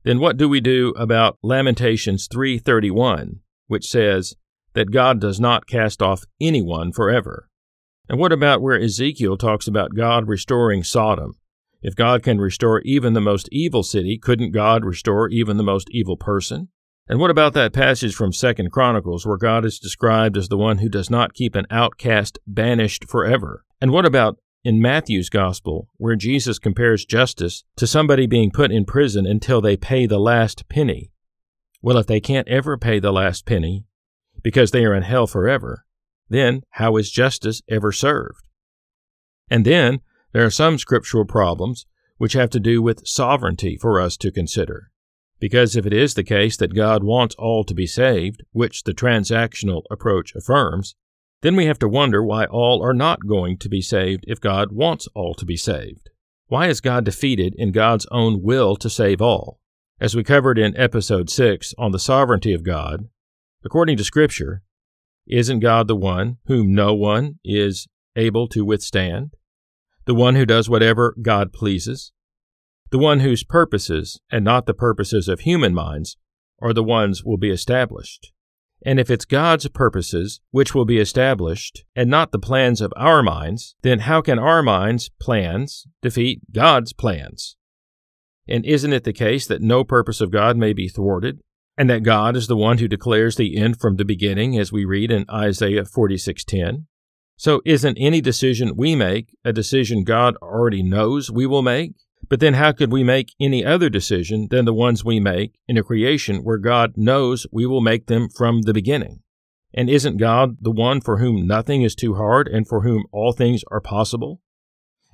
then 0.05 0.19
what 0.19 0.37
do 0.37 0.49
we 0.49 0.61
do 0.61 0.91
about 0.97 1.39
Lamentations 1.43 2.29
3:31, 2.29 3.41
which 3.67 3.87
says 3.89 4.35
that 4.75 4.91
God 4.91 5.21
does 5.21 5.39
not 5.39 5.67
cast 5.67 6.03
off 6.03 6.25
anyone 6.41 6.93
forever? 6.93 7.49
And 8.09 8.19
what 8.19 8.33
about 8.33 8.61
where 8.61 8.81
Ezekiel 8.81 9.37
talks 9.37 9.69
about 9.69 9.95
God 9.95 10.29
restoring 10.29 10.83
Sodom? 10.83 11.35
If 11.83 11.95
God 11.97 12.23
can 12.23 12.39
restore 12.39 12.81
even 12.83 13.13
the 13.13 13.21
most 13.21 13.49
evil 13.51 13.83
city, 13.83 14.19
couldn't 14.19 14.53
God 14.53 14.85
restore 14.85 15.29
even 15.29 15.57
the 15.57 15.63
most 15.63 15.89
evil 15.91 16.17
person? 16.17 16.69
And 17.09 17.19
what 17.19 17.31
about 17.31 17.53
that 17.55 17.73
passage 17.73 18.15
from 18.15 18.33
Second 18.33 18.71
Chronicles 18.71 19.27
where 19.27 19.37
God 19.37 19.65
is 19.65 19.79
described 19.79 20.37
as 20.37 20.49
the 20.49 20.57
one 20.57 20.79
who 20.79 20.89
does 20.89 21.11
not 21.11 21.35
keep 21.35 21.55
an 21.57 21.67
outcast 21.71 22.39
banished 22.47 23.09
forever? 23.09 23.65
And 23.81 23.91
what 23.91 24.07
about 24.07 24.39
in 24.65 24.81
Matthew's 24.81 25.29
Gospel, 25.29 25.89
where 25.97 26.17
Jesus 26.17 26.59
compares 26.59 27.05
justice 27.05 27.65
to 27.77 27.87
somebody 27.87 28.27
being 28.27 28.51
put 28.51 28.71
in 28.71 28.85
prison 28.85 29.27
until 29.27 29.61
they 29.61 29.77
pay 29.77 30.07
the 30.07 30.21
last 30.21 30.69
penny. 30.69 31.11
Well, 31.81 31.99
if 31.99 32.07
they 32.07 32.21
can't 32.21 32.47
ever 32.49 32.77
pay 32.79 33.01
the 33.01 33.13
last 33.13 33.45
penny 33.45 33.85
because 34.43 34.71
they 34.71 34.85
are 34.85 34.95
in 34.95 35.03
hell 35.03 35.27
forever, 35.27 35.85
then 36.29 36.63
how 36.71 36.97
is 36.97 37.11
justice 37.11 37.61
ever 37.69 37.93
served? 37.93 38.47
And 39.51 39.65
then 39.65 40.01
there 40.33 40.45
are 40.45 40.51
some 40.51 40.79
scriptural 40.79 41.25
problems 41.25 41.87
which 42.17 42.35
have 42.35 42.51
to 42.51 42.61
do 42.61 42.81
with 42.81 43.07
sovereignty 43.07 43.77
for 43.77 44.01
us 44.01 44.17
to 44.19 44.31
consider. 44.31 44.91
Because 45.41 45.75
if 45.75 45.85
it 45.85 45.93
is 45.93 46.15
the 46.15 46.23
case 46.23 46.57
that 46.59 46.75
God 46.75 47.03
wants 47.03 47.35
all 47.37 47.65
to 47.65 47.75
be 47.75 47.87
saved, 47.87 48.45
which 48.53 48.85
the 48.85 48.95
transactional 48.95 49.83
approach 49.91 50.33
affirms, 50.37 50.95
then 51.43 51.57
we 51.57 51.67
have 51.67 51.79
to 51.81 51.89
wonder 51.89 52.25
why 52.25 52.47
all 52.47 52.83
are 52.83 52.95
not 52.95 53.27
going 53.27 53.59
to 53.59 53.69
be 53.69 53.83
saved 53.83 54.25
if 54.27 54.41
God 54.41 54.73
wants 54.73 55.09
all 55.15 55.35
to 55.35 55.45
be 55.45 55.57
saved. 55.57 56.09
Why 56.47 56.69
is 56.69 56.81
God 56.81 57.05
defeated 57.05 57.55
in 57.59 57.73
God's 57.73 58.07
own 58.11 58.43
will 58.43 58.77
to 58.77 58.89
save 58.89 59.21
all? 59.21 59.59
As 60.01 60.15
we 60.15 60.25
covered 60.25 60.59
in 60.59 60.77
episode 60.77 61.31
6 61.31 61.75
on 61.79 61.93
the 61.93 61.99
sovereignty 61.99 62.53
of 62.53 62.65
God, 62.65 63.09
according 63.65 63.97
to 63.97 64.05
Scripture, 64.05 64.63
isn't 65.27 65.61
God 65.61 65.89
the 65.89 65.97
one 65.97 66.39
whom 66.47 66.75
no 66.75 66.95
one 66.95 67.39
is 67.45 67.89
able 68.17 68.49
to 68.49 68.65
withstand? 68.65 69.35
The 70.05 70.15
one 70.15 70.35
who 70.35 70.47
does 70.47 70.69
whatever 70.69 71.17
God 71.21 71.53
pleases? 71.53 72.13
The 72.91 72.99
one 72.99 73.21
whose 73.21 73.45
purposes, 73.45 74.21
and 74.31 74.45
not 74.45 74.67
the 74.67 74.75
purposes 74.75 75.29
of 75.29 75.41
human 75.41 75.75
minds, 75.75 76.17
are 76.61 76.73
the 76.73 76.85
ones 76.85 77.25
will 77.25 77.39
be 77.39 77.51
established? 77.51 78.33
And 78.85 78.99
if 78.99 79.11
it's 79.11 79.25
God's 79.25 79.69
purposes 79.69 80.41
which 80.51 80.75
will 80.75 80.85
be 80.85 80.99
established, 80.99 81.85
and 81.95 82.11
not 82.11 82.33
the 82.33 82.39
plans 82.39 82.81
of 82.81 82.93
our 82.97 83.23
minds, 83.23 83.77
then 83.83 84.01
how 84.01 84.21
can 84.21 84.39
our 84.39 84.63
minds' 84.63 85.11
plans 85.21 85.87
defeat 86.01 86.41
God's 86.53 86.93
plans? 86.93 87.57
And 88.49 88.67
isn't 88.67 88.93
it 88.93 89.05
the 89.05 89.13
case 89.13 89.47
that 89.47 89.63
no 89.63 89.85
purpose 89.85 90.21
of 90.21 90.33
God 90.33 90.57
may 90.57 90.73
be 90.73 90.89
thwarted, 90.89 91.41
and 91.79 91.89
that 91.89 92.03
God 92.03 92.37
is 92.37 92.49
the 92.49 92.57
one 92.57 92.79
who 92.79 92.89
declares 92.89 93.37
the 93.37 93.57
end 93.57 93.81
from 93.81 93.97
the 93.97 94.05
beginning, 94.05 94.59
as 94.59 94.73
we 94.73 94.85
read 94.85 95.11
in 95.11 95.25
Isaiah 95.31 95.85
46:10? 95.85 96.87
So 97.37 97.63
isn't 97.65 97.97
any 97.99 98.21
decision 98.21 98.77
we 98.77 98.95
make 98.97 99.35
a 99.45 99.53
decision 99.53 100.05
God 100.05 100.37
already 100.43 100.83
knows 100.83 101.31
we 101.31 101.47
will 101.47 101.63
make? 101.63 101.95
But 102.29 102.41
then 102.41 102.55
how 102.55 102.73
could 102.73 102.93
we 102.93 103.05
make 103.05 103.35
any 103.41 103.65
other 103.65 103.91
decision 103.91 104.49
than 104.51 104.65
the 104.65 104.75
ones 104.75 105.05
we 105.05 105.21
make 105.21 105.59
in 105.69 105.77
a 105.77 105.83
creation 105.83 106.45
where 106.45 106.59
God 106.59 106.97
knows 106.97 107.47
we 107.53 107.67
will 107.67 107.81
make 107.81 108.07
them 108.07 108.29
from 108.29 108.63
the 108.63 108.73
beginning? 108.73 109.21
And 109.75 109.89
isn't 109.89 110.19
God 110.19 110.59
the 110.61 110.71
one 110.71 111.01
for 111.01 111.19
whom 111.19 111.47
nothing 111.47 111.83
is 111.83 111.95
too 111.95 112.15
hard 112.15 112.47
and 112.49 112.67
for 112.67 112.83
whom 112.83 113.05
all 113.13 113.33
things 113.33 113.63
are 113.71 113.81
possible? 113.81 114.41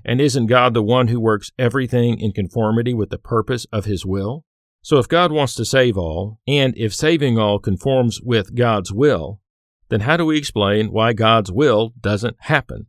And 0.05 0.21
isn't 0.21 0.47
God 0.47 0.75
the 0.75 0.83
one 0.83 1.09
who 1.09 1.21
works 1.21 1.51
everything 1.59 2.21
in 2.21 2.33
conformity 2.33 2.95
with 2.95 3.11
the 3.11 3.19
purpose 3.19 3.67
of 3.73 3.85
His 3.85 4.07
will? 4.07 4.45
So 4.83 4.99
if 4.99 5.09
God 5.09 5.33
wants 5.33 5.55
to 5.57 5.65
save 5.65 5.99
all, 5.99 6.39
and 6.47 6.73
if 6.77 6.95
saving 6.95 7.39
all 7.39 7.59
conforms 7.59 8.21
with 8.23 8.55
God's 8.55 8.93
will, 8.93 9.41
then 9.89 10.01
how 10.01 10.17
do 10.17 10.25
we 10.25 10.39
explain 10.39 10.93
why 10.93 11.13
God's 11.13 11.51
will 11.51 11.93
doesn't 12.01 12.37
happen? 12.41 12.87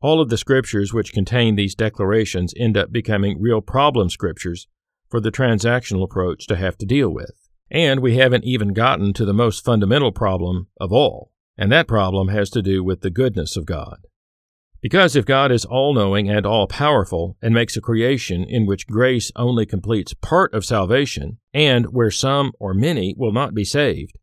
All 0.00 0.20
of 0.20 0.28
the 0.28 0.36
scriptures 0.36 0.92
which 0.92 1.12
contain 1.12 1.54
these 1.54 1.74
declarations 1.74 2.52
end 2.56 2.76
up 2.76 2.92
becoming 2.92 3.40
real 3.40 3.60
problem 3.60 4.10
scriptures 4.10 4.66
for 5.08 5.20
the 5.20 5.32
transactional 5.32 6.04
approach 6.04 6.46
to 6.46 6.56
have 6.56 6.76
to 6.78 6.86
deal 6.86 7.08
with. 7.08 7.48
And 7.70 8.00
we 8.00 8.16
haven't 8.16 8.44
even 8.44 8.72
gotten 8.72 9.12
to 9.14 9.24
the 9.24 9.32
most 9.32 9.64
fundamental 9.64 10.12
problem 10.12 10.68
of 10.80 10.92
all, 10.92 11.32
and 11.56 11.72
that 11.72 11.88
problem 11.88 12.28
has 12.28 12.50
to 12.50 12.62
do 12.62 12.84
with 12.84 13.00
the 13.00 13.10
goodness 13.10 13.56
of 13.56 13.66
God. 13.66 14.06
Because 14.82 15.16
if 15.16 15.24
God 15.24 15.50
is 15.50 15.64
all 15.64 15.94
knowing 15.94 16.28
and 16.28 16.44
all 16.44 16.66
powerful 16.66 17.38
and 17.40 17.54
makes 17.54 17.74
a 17.74 17.80
creation 17.80 18.44
in 18.44 18.66
which 18.66 18.86
grace 18.86 19.32
only 19.34 19.64
completes 19.64 20.12
part 20.12 20.52
of 20.52 20.62
salvation, 20.62 21.38
and 21.54 21.86
where 21.86 22.10
some 22.10 22.52
or 22.60 22.74
many 22.74 23.14
will 23.16 23.32
not 23.32 23.54
be 23.54 23.64
saved, 23.64 24.18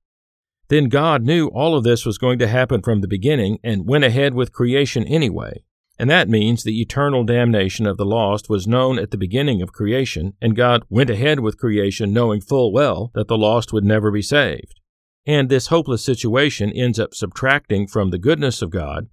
then 0.72 0.86
God 0.86 1.24
knew 1.24 1.48
all 1.48 1.76
of 1.76 1.84
this 1.84 2.06
was 2.06 2.18
going 2.18 2.40
to 2.40 2.48
happen 2.48 2.82
from 2.82 3.02
the 3.02 3.08
beginning 3.08 3.60
and 3.62 3.86
went 3.86 4.06
ahead 4.06 4.34
with 4.34 4.54
creation 4.54 5.04
anyway. 5.04 5.66
And 6.00 6.10
that 6.10 6.30
means 6.30 6.64
the 6.64 6.80
eternal 6.80 7.26
damnation 7.26 7.86
of 7.86 7.98
the 7.98 8.06
lost 8.06 8.50
was 8.50 8.66
known 8.66 8.98
at 8.98 9.12
the 9.12 9.18
beginning 9.18 9.62
of 9.62 9.74
creation, 9.74 10.32
and 10.42 10.56
God 10.56 10.86
went 10.88 11.10
ahead 11.10 11.42
with 11.42 11.58
creation 11.58 12.14
knowing 12.14 12.40
full 12.40 12.72
well 12.72 13.12
that 13.16 13.28
the 13.28 13.38
lost 13.38 13.74
would 13.74 13.84
never 13.84 14.12
be 14.12 14.22
saved. 14.22 14.80
And 15.26 15.50
this 15.50 15.68
hopeless 15.68 16.06
situation 16.06 16.72
ends 16.72 16.98
up 16.98 17.14
subtracting 17.14 17.88
from 17.88 18.10
the 18.10 18.18
goodness 18.18 18.62
of 18.62 18.70
God, 18.70 19.10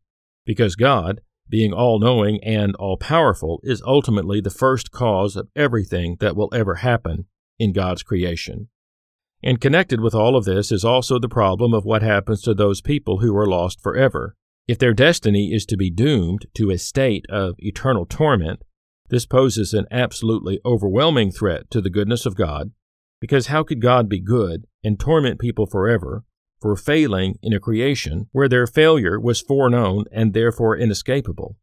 because 0.47 0.77
God, 0.77 1.23
being 1.49 1.73
all 1.73 1.99
knowing 1.99 2.39
and 2.45 2.77
all 2.77 2.97
powerful, 2.97 3.59
is 3.65 3.83
ultimately 3.85 4.41
the 4.41 4.49
first 4.49 4.93
cause 4.93 5.35
of 5.35 5.49
everything 5.57 6.19
that 6.21 6.37
will 6.37 6.55
ever 6.55 6.77
happen 6.77 7.25
in 7.59 7.73
God's 7.73 8.05
creation. 8.05 8.69
And 9.43 9.61
connected 9.61 10.01
with 10.01 10.15
all 10.15 10.37
of 10.37 10.45
this 10.45 10.73
is 10.73 10.85
also 10.85 11.19
the 11.19 11.29
problem 11.29 11.73
of 11.73 11.85
what 11.85 12.03
happens 12.03 12.43
to 12.43 12.55
those 12.55 12.81
people 12.81 13.19
who 13.19 13.37
are 13.37 13.47
lost 13.47 13.81
forever. 13.81 14.35
If 14.67 14.79
their 14.79 14.93
destiny 14.93 15.53
is 15.53 15.65
to 15.67 15.77
be 15.77 15.91
doomed 15.91 16.47
to 16.55 16.71
a 16.71 16.79
state 16.79 17.25
of 17.31 17.55
eternal 17.59 18.05
torment, 18.05 18.63
this 19.11 19.27
poses 19.27 19.73
an 19.73 19.87
absolutely 19.91 20.61
overwhelming 20.65 21.31
threat 21.31 21.71
to 21.71 21.81
the 21.81 21.89
goodness 21.89 22.27
of 22.27 22.37
God, 22.37 22.73
because 23.21 23.47
how 23.47 23.63
could 23.63 23.81
God 23.81 24.09
be 24.09 24.21
good 24.21 24.67
and 24.85 24.99
torment 24.99 25.41
people 25.41 25.67
forever 25.67 26.25
for 26.61 26.77
failing 26.77 27.37
in 27.43 27.53
a 27.53 27.61
creation 27.61 28.29
where 28.33 28.49
their 28.49 28.67
failure 28.67 29.19
was 29.19 29.41
foreknown 29.41 30.05
and 30.13 30.35
therefore 30.35 30.77
inescapable? 30.77 31.57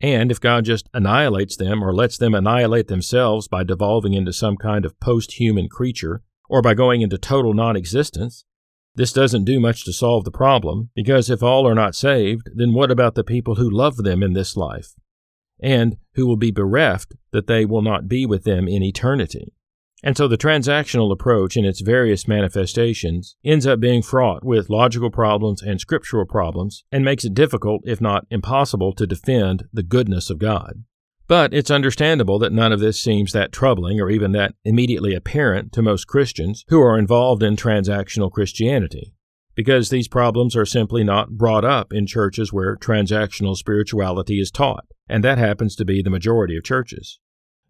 And 0.00 0.30
if 0.30 0.38
God 0.38 0.66
just 0.66 0.88
annihilates 0.92 1.56
them 1.56 1.82
or 1.82 1.94
lets 1.94 2.18
them 2.18 2.34
annihilate 2.34 2.88
themselves 2.88 3.48
by 3.48 3.64
devolving 3.64 4.12
into 4.12 4.32
some 4.32 4.56
kind 4.56 4.84
of 4.84 5.00
post 5.00 5.40
human 5.40 5.68
creature 5.68 6.22
or 6.48 6.62
by 6.62 6.74
going 6.74 7.02
into 7.02 7.18
total 7.18 7.54
non 7.54 7.76
existence, 7.76 8.44
this 8.94 9.12
doesn't 9.12 9.44
do 9.44 9.60
much 9.60 9.84
to 9.84 9.92
solve 9.92 10.24
the 10.24 10.30
problem, 10.30 10.90
because 10.94 11.28
if 11.28 11.42
all 11.42 11.68
are 11.68 11.74
not 11.74 11.94
saved, 11.94 12.48
then 12.54 12.72
what 12.72 12.90
about 12.90 13.14
the 13.14 13.24
people 13.24 13.56
who 13.56 13.68
love 13.68 13.98
them 13.98 14.22
in 14.22 14.32
this 14.32 14.56
life, 14.56 14.94
and 15.60 15.98
who 16.14 16.26
will 16.26 16.36
be 16.36 16.50
bereft 16.50 17.14
that 17.30 17.46
they 17.46 17.66
will 17.66 17.82
not 17.82 18.08
be 18.08 18.24
with 18.24 18.44
them 18.44 18.66
in 18.66 18.82
eternity? 18.82 19.52
And 20.02 20.16
so 20.16 20.28
the 20.28 20.38
transactional 20.38 21.12
approach 21.12 21.56
in 21.56 21.64
its 21.64 21.80
various 21.80 22.28
manifestations 22.28 23.36
ends 23.44 23.66
up 23.66 23.80
being 23.80 24.02
fraught 24.02 24.44
with 24.44 24.70
logical 24.70 25.10
problems 25.10 25.62
and 25.62 25.80
scriptural 25.80 26.26
problems, 26.26 26.84
and 26.92 27.04
makes 27.04 27.24
it 27.24 27.34
difficult, 27.34 27.82
if 27.84 28.00
not 28.00 28.26
impossible, 28.30 28.94
to 28.94 29.06
defend 29.06 29.64
the 29.72 29.82
goodness 29.82 30.30
of 30.30 30.38
God. 30.38 30.84
But 31.28 31.52
it's 31.52 31.72
understandable 31.72 32.38
that 32.38 32.52
none 32.52 32.72
of 32.72 32.78
this 32.78 33.00
seems 33.00 33.32
that 33.32 33.50
troubling 33.50 34.00
or 34.00 34.10
even 34.10 34.32
that 34.32 34.54
immediately 34.64 35.14
apparent 35.14 35.72
to 35.72 35.82
most 35.82 36.06
Christians 36.06 36.64
who 36.68 36.80
are 36.80 36.98
involved 36.98 37.42
in 37.42 37.56
transactional 37.56 38.30
Christianity, 38.30 39.12
because 39.56 39.90
these 39.90 40.06
problems 40.06 40.54
are 40.54 40.64
simply 40.66 41.02
not 41.02 41.30
brought 41.30 41.64
up 41.64 41.92
in 41.92 42.06
churches 42.06 42.52
where 42.52 42.76
transactional 42.76 43.56
spirituality 43.56 44.38
is 44.40 44.52
taught, 44.52 44.84
and 45.08 45.24
that 45.24 45.38
happens 45.38 45.74
to 45.76 45.84
be 45.84 46.00
the 46.00 46.10
majority 46.10 46.56
of 46.56 46.62
churches. 46.62 47.18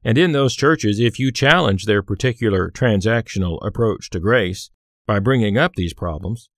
And 0.05 0.19
in 0.19 0.33
those 0.33 0.55
churches, 0.55 1.01
if 1.01 1.19
you 1.19 1.33
challenge 1.33 1.87
their 1.87 2.03
particular 2.03 2.71
transactional 2.71 3.59
approach 3.67 4.11
to 4.11 4.21
grace 4.21 4.71
by 5.07 5.19
bringing 5.19 5.57
up 5.57 5.75
these 5.77 5.95
problems, 5.95 6.51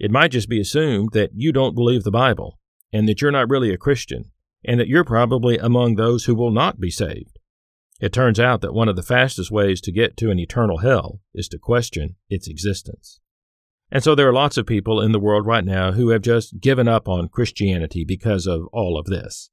it 0.00 0.10
might 0.10 0.32
just 0.32 0.48
be 0.48 0.60
assumed 0.60 1.10
that 1.12 1.30
you 1.32 1.52
don't 1.52 1.76
believe 1.76 2.02
the 2.02 2.10
Bible 2.10 2.58
and 2.92 3.08
that 3.08 3.22
you're 3.22 3.30
not 3.30 3.48
really 3.48 3.72
a 3.72 3.78
Christian 3.78 4.32
and 4.64 4.78
that 4.78 4.88
you're 4.88 5.04
probably 5.04 5.58
among 5.58 5.94
those 5.94 6.24
who 6.24 6.34
will 6.34 6.50
not 6.50 6.80
be 6.80 6.90
saved. 6.90 7.38
It 8.00 8.12
turns 8.12 8.40
out 8.40 8.62
that 8.62 8.74
one 8.74 8.88
of 8.88 8.96
the 8.96 9.02
fastest 9.02 9.50
ways 9.50 9.80
to 9.82 9.92
get 9.92 10.16
to 10.18 10.30
an 10.30 10.38
eternal 10.38 10.78
hell 10.78 11.20
is 11.34 11.48
to 11.48 11.58
question 11.58 12.16
its 12.28 12.48
existence. 12.48 13.20
And 13.90 14.02
so 14.02 14.14
there 14.14 14.28
are 14.28 14.32
lots 14.32 14.56
of 14.56 14.66
people 14.66 15.00
in 15.00 15.12
the 15.12 15.20
world 15.20 15.46
right 15.46 15.64
now 15.64 15.92
who 15.92 16.10
have 16.10 16.22
just 16.22 16.60
given 16.60 16.88
up 16.88 17.08
on 17.08 17.28
Christianity 17.28 18.04
because 18.04 18.46
of 18.46 18.66
all 18.72 18.98
of 18.98 19.06
this. 19.06 19.50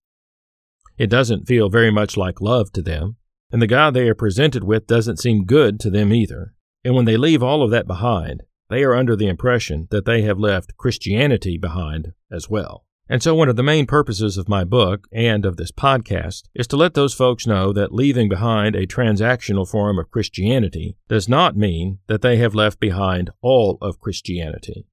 It 0.98 1.10
doesn't 1.10 1.48
feel 1.48 1.70
very 1.70 1.92
much 1.92 2.18
like 2.18 2.42
love 2.42 2.72
to 2.74 2.82
them, 2.82 3.18
and 3.52 3.62
the 3.62 3.68
God 3.68 3.94
they 3.94 4.08
are 4.10 4.16
presented 4.16 4.64
with 4.64 4.88
doesn't 4.88 5.20
seem 5.20 5.46
good 5.46 5.80
to 5.82 5.90
them 5.90 6.14
either. 6.14 6.54
And 6.84 6.96
when 6.96 7.06
they 7.06 7.18
leave 7.18 7.44
all 7.44 7.64
of 7.64 7.72
that 7.72 7.88
behind, 7.88 8.44
they 8.70 8.84
are 8.84 8.96
under 8.96 9.16
the 9.16 9.28
impression 9.28 9.88
that 9.92 10.06
they 10.06 10.22
have 10.24 10.40
left 10.40 10.78
Christianity 10.78 11.58
behind 11.58 12.14
as 12.32 12.50
well. 12.50 12.87
And 13.10 13.24
so, 13.24 13.34
one 13.34 13.48
of 13.48 13.56
the 13.56 13.64
main 13.64 13.86
purposes 13.86 14.38
of 14.38 14.50
my 14.50 14.66
book 14.66 15.08
and 15.14 15.46
of 15.46 15.56
this 15.56 15.72
podcast 15.72 16.44
is 16.54 16.68
to 16.68 16.76
let 16.76 16.94
those 16.94 17.14
folks 17.14 17.48
know 17.48 17.72
that 17.72 17.94
leaving 17.94 18.28
behind 18.28 18.76
a 18.76 18.86
transactional 18.86 19.68
form 19.68 19.98
of 19.98 20.12
Christianity 20.12 20.98
does 21.08 21.30
not 21.30 21.56
mean 21.56 22.00
that 22.08 22.22
they 22.22 22.36
have 22.38 22.54
left 22.54 22.82
behind 22.82 23.30
all 23.42 23.78
of 23.82 24.02
Christianity. 24.02 24.86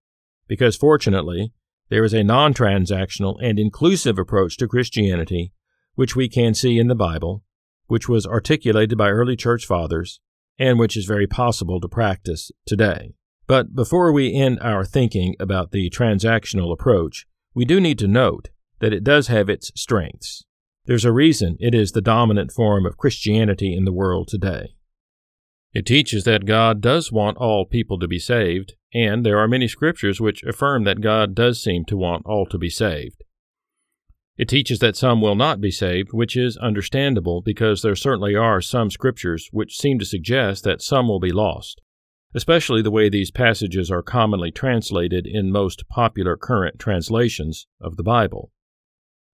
Because 0.47 0.76
fortunately, 0.76 1.52
there 1.88 2.04
is 2.04 2.14
a 2.14 2.23
non 2.23 2.54
transactional 2.54 3.37
and 3.42 3.59
inclusive 3.59 4.16
approach 4.16 4.56
to 4.59 4.68
Christianity, 4.68 5.52
which 5.97 6.14
we 6.14 6.28
can 6.28 6.54
see 6.54 6.78
in 6.78 6.87
the 6.87 6.94
Bible, 6.94 7.42
which 7.87 8.09
was 8.09 8.26
articulated 8.26 8.97
by 8.97 9.11
early 9.11 9.35
church 9.35 9.66
fathers, 9.66 10.21
and 10.56 10.78
which 10.78 10.97
is 10.97 11.04
very 11.04 11.26
possible 11.26 11.80
to 11.80 11.88
practice 11.88 12.52
today. 12.64 13.14
But 13.47 13.75
before 13.75 14.12
we 14.12 14.33
end 14.33 14.61
our 14.61 14.85
thinking 14.85 15.35
about 15.38 15.73
the 15.73 15.90
transactional 15.90 16.73
approach, 16.73 17.26
we 17.54 17.64
do 17.64 17.80
need 17.80 17.99
to 18.00 18.08
note 18.08 18.50
that 18.80 18.92
it 18.92 19.04
does 19.04 19.28
have 19.28 19.49
its 19.49 19.70
strengths. 19.75 20.44
There's 20.87 21.04
a 21.04 21.12
reason 21.12 21.56
it 21.61 21.75
is 21.75 21.92
the 21.92 22.02
dominant 22.02 22.52
form 22.52 22.84
of 22.84 22.99
Christianity 22.99 23.75
in 23.75 23.84
the 23.84 23.92
world 23.92 24.28
today. 24.28 24.75
It 25.73 25.87
teaches 25.87 26.25
that 26.25 26.46
God 26.46 26.80
does 26.80 27.11
want 27.11 27.38
all 27.38 27.64
people 27.66 27.99
to 27.99 28.06
be 28.06 28.18
saved, 28.18 28.75
and 28.92 29.25
there 29.25 29.38
are 29.38 29.49
many 29.49 29.66
scriptures 29.66 30.20
which 30.20 30.42
affirm 30.44 30.84
that 30.84 31.00
God 31.00 31.34
does 31.34 31.62
seem 31.62 31.84
to 31.87 31.96
want 31.96 32.26
all 32.26 32.46
to 32.46 32.58
be 32.58 32.70
saved. 32.70 33.25
It 34.37 34.49
teaches 34.49 34.80
that 34.80 34.96
some 34.96 35.20
will 35.20 35.37
not 35.37 35.61
be 35.61 35.70
saved, 35.70 36.12
which 36.12 36.37
is 36.37 36.56
understandable 36.56 37.40
because 37.40 37.82
there 37.82 37.96
certainly 37.96 38.34
are 38.34 38.61
some 38.61 38.90
scriptures 38.90 39.49
which 39.52 39.76
seem 39.76 39.99
to 40.00 40.04
suggest 40.04 40.64
that 40.64 40.82
some 40.82 41.08
will 41.08 41.20
be 41.20 41.32
lost, 41.32 41.80
especially 42.35 42.83
the 42.83 42.91
way 42.91 43.09
these 43.09 43.31
passages 43.31 43.91
are 43.91 44.03
commonly 44.03 44.50
translated 44.50 45.26
in 45.26 45.53
most 45.53 45.88
popular 45.88 46.37
current 46.37 46.79
translations 46.79 47.67
of 47.81 47.97
the 47.97 48.03
Bible. 48.03 48.50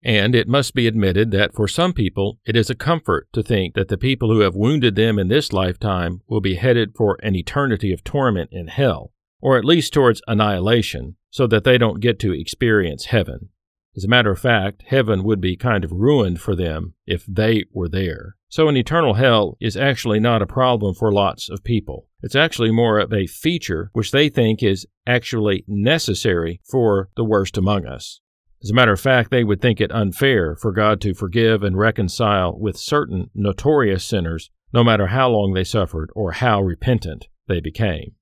And 0.02 0.34
it 0.34 0.48
must 0.48 0.74
be 0.74 0.86
admitted 0.86 1.30
that 1.32 1.54
for 1.54 1.66
some 1.66 1.92
people 1.92 2.38
it 2.44 2.56
is 2.56 2.70
a 2.70 2.74
comfort 2.74 3.28
to 3.32 3.42
think 3.42 3.74
that 3.74 3.88
the 3.88 3.98
people 3.98 4.32
who 4.32 4.40
have 4.40 4.54
wounded 4.54 4.94
them 4.94 5.18
in 5.18 5.28
this 5.28 5.52
lifetime 5.52 6.22
will 6.28 6.40
be 6.40 6.54
headed 6.54 6.94
for 6.96 7.18
an 7.22 7.34
eternity 7.34 7.92
of 7.92 8.04
torment 8.04 8.50
in 8.52 8.68
hell, 8.68 9.12
or 9.40 9.58
at 9.58 9.64
least 9.64 9.92
towards 9.92 10.22
annihilation, 10.28 11.16
so 11.30 11.46
that 11.46 11.64
they 11.64 11.78
don't 11.78 12.00
get 12.00 12.18
to 12.20 12.32
experience 12.32 13.06
heaven. 13.06 13.48
As 13.96 14.04
a 14.04 14.08
matter 14.08 14.30
of 14.30 14.38
fact, 14.38 14.84
heaven 14.86 15.24
would 15.24 15.40
be 15.40 15.56
kind 15.56 15.82
of 15.82 15.90
ruined 15.90 16.40
for 16.40 16.54
them 16.54 16.94
if 17.06 17.26
they 17.26 17.64
were 17.72 17.88
there. 17.88 18.36
So, 18.48 18.68
an 18.68 18.76
eternal 18.76 19.14
hell 19.14 19.56
is 19.60 19.76
actually 19.76 20.20
not 20.20 20.40
a 20.40 20.46
problem 20.46 20.94
for 20.94 21.12
lots 21.12 21.50
of 21.50 21.64
people. 21.64 22.07
It's 22.20 22.34
actually 22.34 22.72
more 22.72 22.98
of 22.98 23.12
a 23.12 23.26
feature 23.26 23.90
which 23.92 24.10
they 24.10 24.28
think 24.28 24.62
is 24.62 24.86
actually 25.06 25.64
necessary 25.68 26.60
for 26.68 27.10
the 27.16 27.24
worst 27.24 27.56
among 27.56 27.86
us. 27.86 28.20
As 28.62 28.70
a 28.70 28.74
matter 28.74 28.92
of 28.92 29.00
fact, 29.00 29.30
they 29.30 29.44
would 29.44 29.60
think 29.60 29.80
it 29.80 29.92
unfair 29.92 30.56
for 30.56 30.72
God 30.72 31.00
to 31.02 31.14
forgive 31.14 31.62
and 31.62 31.78
reconcile 31.78 32.58
with 32.58 32.76
certain 32.76 33.30
notorious 33.34 34.04
sinners, 34.04 34.50
no 34.72 34.82
matter 34.82 35.08
how 35.08 35.28
long 35.28 35.54
they 35.54 35.62
suffered 35.62 36.10
or 36.14 36.32
how 36.32 36.60
repentant 36.60 37.28
they 37.46 37.60
became. 37.60 38.16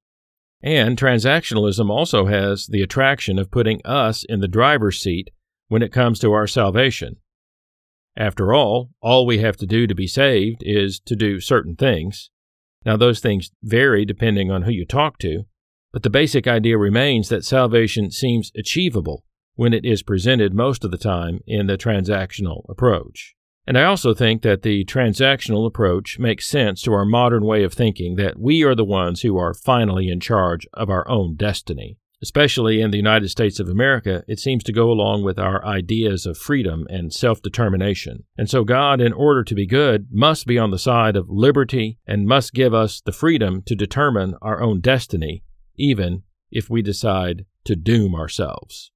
And 0.63 0.99
transactionalism 0.99 1.89
also 1.91 2.27
has 2.27 2.67
the 2.67 2.83
attraction 2.83 3.39
of 3.39 3.51
putting 3.51 3.81
us 3.85 4.25
in 4.25 4.41
the 4.41 4.49
driver's 4.49 5.01
seat 5.01 5.31
when 5.69 5.83
it 5.83 5.93
comes 5.93 6.19
to 6.19 6.33
our 6.33 6.47
salvation. 6.47 7.17
After 8.17 8.53
all, 8.53 8.91
all 9.01 9.27
we 9.27 9.39
have 9.39 9.57
to 9.59 9.67
do 9.67 9.87
to 9.87 9.95
be 9.95 10.07
saved 10.07 10.63
is 10.63 11.01
to 11.01 11.17
do 11.17 11.41
certain 11.41 11.77
things. 11.77 12.31
Now, 12.87 12.97
those 12.97 13.19
things 13.19 13.51
vary 13.65 14.05
depending 14.05 14.53
on 14.53 14.63
who 14.63 14.71
you 14.71 14.87
talk 14.87 15.19
to, 15.19 15.45
but 15.93 16.05
the 16.05 16.11
basic 16.11 16.47
idea 16.47 16.79
remains 16.79 17.29
that 17.29 17.45
salvation 17.45 18.13
seems 18.13 18.53
achievable 18.57 19.25
when 19.57 19.75
it 19.75 19.85
is 19.85 20.05
presented 20.05 20.55
most 20.55 20.85
of 20.85 20.93
the 20.93 20.99
time 20.99 21.41
in 21.49 21.67
the 21.67 21.77
transactional 21.77 22.65
approach. 22.69 23.35
And 23.67 23.77
I 23.77 23.83
also 23.83 24.15
think 24.15 24.43
that 24.43 24.63
the 24.63 24.85
transactional 24.85 25.67
approach 25.67 26.21
makes 26.21 26.47
sense 26.47 26.81
to 26.83 26.93
our 26.93 27.05
modern 27.05 27.45
way 27.45 27.65
of 27.65 27.75
thinking 27.75 28.15
that 28.17 28.39
we 28.39 28.63
are 28.63 28.77
the 28.77 28.85
ones 28.85 29.23
who 29.23 29.37
are 29.37 29.53
finally 29.53 30.09
in 30.09 30.21
charge 30.21 30.69
of 30.73 30.89
our 30.89 31.09
own 31.09 31.35
destiny. 31.35 31.99
Especially 32.23 32.81
in 32.81 32.91
the 32.91 32.97
United 32.97 33.29
States 33.29 33.61
of 33.61 33.69
America, 33.69 34.25
it 34.27 34.39
seems 34.39 34.65
to 34.65 34.73
go 34.73 34.91
along 34.91 35.23
with 35.23 35.39
our 35.39 35.63
ideas 35.67 36.25
of 36.25 36.39
freedom 36.39 36.87
and 36.89 37.13
self 37.13 37.43
determination. 37.43 38.25
And 38.39 38.49
so, 38.49 38.65
God, 38.65 39.03
in 39.03 39.13
order 39.13 39.45
to 39.45 39.55
be 39.55 39.67
good, 39.67 40.09
must 40.11 40.47
be 40.47 40.59
on 40.59 40.71
the 40.71 40.79
side 40.79 41.15
of 41.15 41.29
liberty 41.29 41.99
and 42.07 42.27
must 42.27 42.55
give 42.55 42.73
us 42.73 43.03
the 43.03 43.13
freedom 43.13 43.63
to 43.67 43.75
determine 43.75 44.35
our 44.41 44.63
own 44.63 44.81
destiny, 44.81 45.45
even 45.77 46.23
if 46.51 46.71
we 46.71 46.81
decide 46.81 47.45
to 47.65 47.77
doom 47.77 48.15
ourselves. 48.15 48.91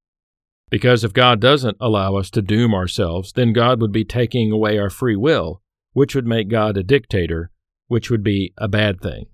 Because 0.71 1.05
if 1.05 1.12
God 1.12 1.41
doesn't 1.41 1.77
allow 1.81 2.17
us 2.17 2.30
to 2.30 2.43
doom 2.43 2.73
ourselves, 2.73 3.33
then 3.33 3.52
God 3.52 3.80
would 3.83 3.93
be 3.93 4.04
taking 4.04 4.52
away 4.52 4.78
our 4.78 4.89
free 4.89 5.17
will, 5.17 5.61
which 5.93 6.15
would 6.15 6.26
make 6.26 6.49
God 6.49 6.76
a 6.76 6.83
dictator, 6.83 7.50
which 7.89 8.09
would 8.09 8.23
be 8.23 8.54
a 8.56 8.69
bad 8.69 9.00
thing. 9.00 9.26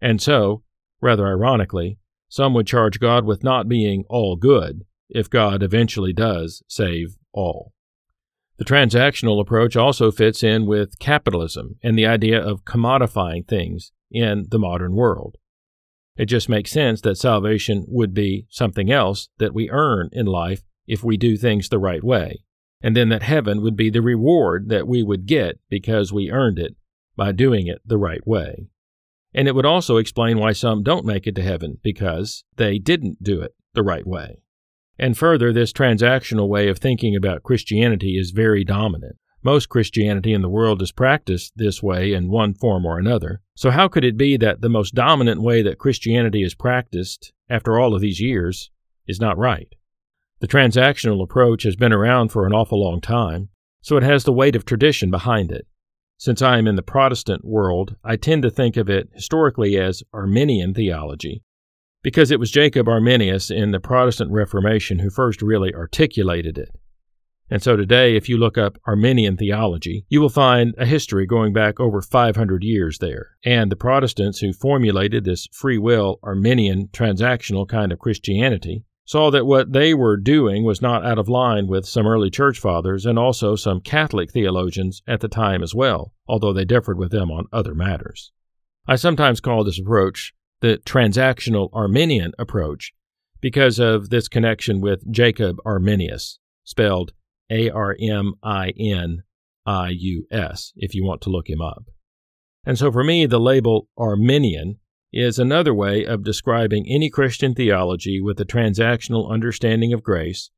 And 0.00 0.20
so, 0.20 0.62
rather 1.00 1.26
ironically, 1.26 1.98
some 2.28 2.54
would 2.54 2.66
charge 2.66 3.00
God 3.00 3.24
with 3.24 3.44
not 3.44 3.68
being 3.68 4.04
all 4.08 4.36
good 4.36 4.84
if 5.08 5.30
God 5.30 5.62
eventually 5.62 6.12
does 6.12 6.62
save 6.68 7.16
all. 7.32 7.72
The 8.56 8.64
transactional 8.64 9.40
approach 9.40 9.76
also 9.76 10.10
fits 10.10 10.42
in 10.42 10.66
with 10.66 10.98
capitalism 10.98 11.76
and 11.82 11.98
the 11.98 12.06
idea 12.06 12.40
of 12.40 12.64
commodifying 12.64 13.46
things 13.46 13.92
in 14.10 14.46
the 14.50 14.58
modern 14.58 14.94
world. 14.94 15.36
It 16.16 16.26
just 16.26 16.48
makes 16.48 16.70
sense 16.70 17.00
that 17.00 17.18
salvation 17.18 17.84
would 17.88 18.14
be 18.14 18.46
something 18.48 18.90
else 18.92 19.28
that 19.38 19.54
we 19.54 19.70
earn 19.70 20.08
in 20.12 20.26
life 20.26 20.62
if 20.86 21.02
we 21.02 21.16
do 21.16 21.36
things 21.36 21.68
the 21.68 21.78
right 21.78 22.04
way, 22.04 22.44
and 22.80 22.96
then 22.96 23.08
that 23.08 23.24
heaven 23.24 23.62
would 23.62 23.76
be 23.76 23.90
the 23.90 24.02
reward 24.02 24.68
that 24.68 24.86
we 24.86 25.02
would 25.02 25.26
get 25.26 25.58
because 25.68 26.12
we 26.12 26.30
earned 26.30 26.58
it 26.58 26.76
by 27.16 27.32
doing 27.32 27.66
it 27.66 27.80
the 27.84 27.98
right 27.98 28.24
way. 28.26 28.68
And 29.34 29.48
it 29.48 29.54
would 29.54 29.66
also 29.66 29.96
explain 29.96 30.38
why 30.38 30.52
some 30.52 30.82
don't 30.82 31.04
make 31.04 31.26
it 31.26 31.34
to 31.34 31.42
heaven, 31.42 31.78
because 31.82 32.44
they 32.56 32.78
didn't 32.78 33.22
do 33.22 33.40
it 33.40 33.54
the 33.74 33.82
right 33.82 34.06
way. 34.06 34.42
And 34.98 35.18
further, 35.18 35.52
this 35.52 35.72
transactional 35.72 36.48
way 36.48 36.68
of 36.68 36.78
thinking 36.78 37.16
about 37.16 37.42
Christianity 37.42 38.16
is 38.16 38.30
very 38.30 38.62
dominant. 38.64 39.16
Most 39.42 39.68
Christianity 39.68 40.32
in 40.32 40.40
the 40.40 40.48
world 40.48 40.80
is 40.80 40.92
practiced 40.92 41.52
this 41.56 41.82
way 41.82 42.12
in 42.12 42.30
one 42.30 42.54
form 42.54 42.86
or 42.86 42.98
another. 42.98 43.42
So, 43.56 43.70
how 43.70 43.88
could 43.88 44.04
it 44.04 44.16
be 44.16 44.36
that 44.38 44.62
the 44.62 44.70
most 44.70 44.94
dominant 44.94 45.42
way 45.42 45.62
that 45.62 45.78
Christianity 45.78 46.42
is 46.42 46.54
practiced, 46.54 47.32
after 47.50 47.78
all 47.78 47.94
of 47.94 48.00
these 48.00 48.20
years, 48.20 48.70
is 49.06 49.20
not 49.20 49.36
right? 49.36 49.68
The 50.40 50.48
transactional 50.48 51.22
approach 51.22 51.64
has 51.64 51.76
been 51.76 51.92
around 51.92 52.28
for 52.30 52.46
an 52.46 52.54
awful 52.54 52.82
long 52.82 53.00
time, 53.00 53.50
so 53.82 53.96
it 53.96 54.02
has 54.02 54.24
the 54.24 54.32
weight 54.32 54.56
of 54.56 54.64
tradition 54.64 55.10
behind 55.10 55.52
it. 55.52 55.66
Since 56.16 56.42
I 56.42 56.58
am 56.58 56.66
in 56.66 56.76
the 56.76 56.82
Protestant 56.82 57.44
world, 57.44 57.96
I 58.04 58.16
tend 58.16 58.42
to 58.44 58.50
think 58.50 58.76
of 58.76 58.88
it 58.88 59.08
historically 59.14 59.76
as 59.76 60.02
Arminian 60.12 60.72
theology, 60.72 61.42
because 62.02 62.30
it 62.30 62.38
was 62.38 62.50
Jacob 62.50 62.88
Arminius 62.88 63.50
in 63.50 63.72
the 63.72 63.80
Protestant 63.80 64.30
Reformation 64.30 65.00
who 65.00 65.10
first 65.10 65.42
really 65.42 65.74
articulated 65.74 66.56
it. 66.56 66.70
And 67.50 67.62
so 67.62 67.76
today, 67.76 68.16
if 68.16 68.28
you 68.28 68.38
look 68.38 68.56
up 68.56 68.78
Arminian 68.86 69.36
theology, 69.36 70.06
you 70.08 70.20
will 70.20 70.30
find 70.30 70.74
a 70.78 70.86
history 70.86 71.26
going 71.26 71.52
back 71.52 71.78
over 71.78 72.00
500 72.00 72.64
years 72.64 72.98
there. 72.98 73.32
And 73.44 73.70
the 73.70 73.76
Protestants 73.76 74.38
who 74.38 74.52
formulated 74.52 75.24
this 75.24 75.46
free 75.52 75.78
will 75.78 76.20
Arminian 76.22 76.88
transactional 76.88 77.68
kind 77.68 77.92
of 77.92 77.98
Christianity 77.98 78.84
saw 79.04 79.30
that 79.30 79.46
what 79.46 79.72
they 79.72 79.92
were 79.92 80.16
doing 80.16 80.64
was 80.64 80.80
not 80.80 81.04
out 81.04 81.18
of 81.18 81.28
line 81.28 81.66
with 81.66 81.86
some 81.86 82.06
early 82.06 82.30
church 82.30 82.58
fathers 82.58 83.04
and 83.04 83.18
also 83.18 83.54
some 83.54 83.80
Catholic 83.80 84.30
theologians 84.32 85.02
at 85.06 85.20
the 85.20 85.28
time 85.28 85.62
as 85.62 85.74
well, 85.74 86.12
although 86.26 86.52
they 86.52 86.64
differed 86.64 86.98
with 86.98 87.10
them 87.10 87.30
on 87.30 87.46
other 87.52 87.74
matters. 87.74 88.32
I 88.86 88.96
sometimes 88.96 89.40
call 89.40 89.64
this 89.64 89.78
approach 89.78 90.32
the 90.60 90.78
transactional 90.86 91.68
Arminian 91.72 92.32
approach 92.38 92.92
because 93.40 93.78
of 93.78 94.08
this 94.08 94.28
connection 94.28 94.80
with 94.80 95.10
Jacob 95.12 95.56
Arminius, 95.66 96.38
spelled 96.64 97.12
A 97.50 97.68
R 97.68 97.94
M 98.00 98.34
I 98.42 98.72
N 98.78 99.22
I 99.66 99.90
U 99.90 100.26
S, 100.30 100.72
if 100.76 100.94
you 100.94 101.04
want 101.04 101.20
to 101.22 101.30
look 101.30 101.50
him 101.50 101.60
up. 101.60 101.84
And 102.64 102.78
so 102.78 102.90
for 102.90 103.04
me, 103.04 103.26
the 103.26 103.40
label 103.40 103.88
Arminian 103.98 104.78
is 105.16 105.38
another 105.38 105.72
way 105.72 106.04
of 106.04 106.24
describing 106.24 106.84
any 106.88 107.08
Christian 107.08 107.54
theology 107.54 108.20
with 108.20 108.40
a 108.40 108.44
transactional 108.44 109.30
understanding 109.30 109.92
of 109.92 110.02
grace, 110.02 110.50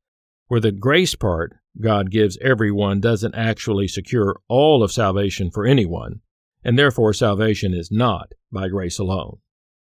where 0.47 0.59
the 0.59 0.71
grace 0.71 1.13
part 1.13 1.53
God 1.79 2.09
gives 2.09 2.39
everyone 2.41 2.99
doesn't 2.99 3.35
actually 3.35 3.87
secure 3.87 4.39
all 4.47 4.81
of 4.81 4.91
salvation 4.91 5.51
for 5.51 5.67
anyone, 5.67 6.21
and 6.63 6.77
therefore 6.77 7.13
salvation 7.13 7.71
is 7.71 7.91
not 7.91 8.31
by 8.51 8.67
grace 8.67 8.97
alone. 8.97 9.37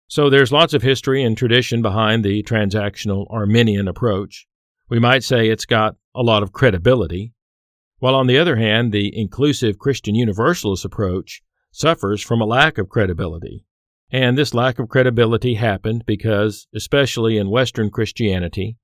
So 0.08 0.28
there's 0.28 0.52
lots 0.52 0.74
of 0.74 0.82
history 0.82 1.24
and 1.24 1.38
tradition 1.38 1.84
behind 1.84 2.26
the 2.26 2.42
transactional 2.42 3.28
Arminian 3.30 3.88
approach. 3.88 4.48
We 4.90 4.98
might 4.98 5.24
say 5.24 5.50
it's 5.50 5.66
got 5.66 5.98
a 6.16 6.24
lot 6.24 6.42
of 6.42 6.52
credibility, 6.52 7.32
while 8.00 8.16
on 8.16 8.26
the 8.26 8.40
other 8.40 8.56
hand, 8.56 8.92
the 8.92 9.16
inclusive 9.16 9.78
Christian 9.78 10.16
Universalist 10.16 10.84
approach 10.84 11.44
suffers 11.72 12.24
from 12.24 12.42
a 12.42 12.46
lack 12.46 12.80
of 12.80 12.90
credibility. 12.90 13.66
And 14.10 14.38
this 14.38 14.54
lack 14.54 14.80
of 14.80 14.88
credibility 14.88 15.56
happened 15.56 16.06
because, 16.06 16.68
especially 16.74 17.38
in 17.38 17.50
Western 17.50 17.90
Christianity, 17.90 18.78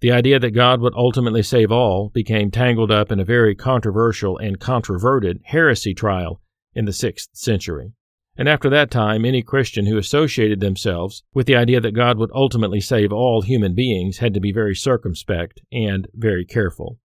the 0.00 0.12
idea 0.12 0.38
that 0.38 0.50
God 0.50 0.80
would 0.80 0.94
ultimately 0.96 1.42
save 1.42 1.72
all 1.72 2.10
became 2.10 2.50
tangled 2.50 2.90
up 2.90 3.10
in 3.10 3.20
a 3.20 3.24
very 3.24 3.54
controversial 3.54 4.38
and 4.38 4.60
controverted 4.60 5.40
heresy 5.44 5.94
trial 5.94 6.40
in 6.74 6.84
the 6.84 6.92
6th 6.92 7.28
century. 7.32 7.92
And 8.36 8.48
after 8.48 8.70
that 8.70 8.90
time, 8.90 9.24
any 9.24 9.42
Christian 9.42 9.86
who 9.86 9.98
associated 9.98 10.60
themselves 10.60 11.22
with 11.34 11.46
the 11.46 11.56
idea 11.56 11.80
that 11.80 11.94
God 11.94 12.16
would 12.18 12.30
ultimately 12.32 12.80
save 12.80 13.12
all 13.12 13.42
human 13.42 13.74
beings 13.74 14.18
had 14.18 14.32
to 14.34 14.40
be 14.40 14.52
very 14.52 14.74
circumspect 14.74 15.60
and 15.70 16.08
very 16.14 16.44
careful. 16.44 16.98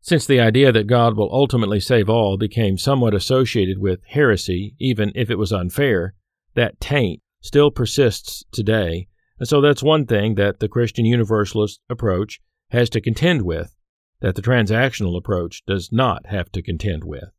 Since 0.00 0.26
the 0.26 0.40
idea 0.40 0.72
that 0.72 0.88
God 0.88 1.16
will 1.16 1.32
ultimately 1.32 1.78
save 1.78 2.08
all 2.08 2.36
became 2.36 2.76
somewhat 2.76 3.14
associated 3.14 3.78
with 3.78 4.00
heresy, 4.08 4.74
even 4.80 5.12
if 5.14 5.30
it 5.30 5.38
was 5.38 5.52
unfair, 5.52 6.14
that 6.54 6.80
taint 6.80 7.22
still 7.40 7.70
persists 7.70 8.44
today. 8.52 9.08
And 9.38 9.48
so 9.48 9.60
that's 9.60 9.82
one 9.82 10.06
thing 10.06 10.36
that 10.36 10.60
the 10.60 10.68
Christian 10.68 11.04
Universalist 11.04 11.80
approach 11.90 12.40
has 12.70 12.88
to 12.90 13.00
contend 13.00 13.42
with 13.42 13.74
that 14.20 14.36
the 14.36 14.42
transactional 14.42 15.16
approach 15.16 15.62
does 15.66 15.90
not 15.92 16.26
have 16.26 16.50
to 16.52 16.62
contend 16.62 17.04
with. 17.04 17.30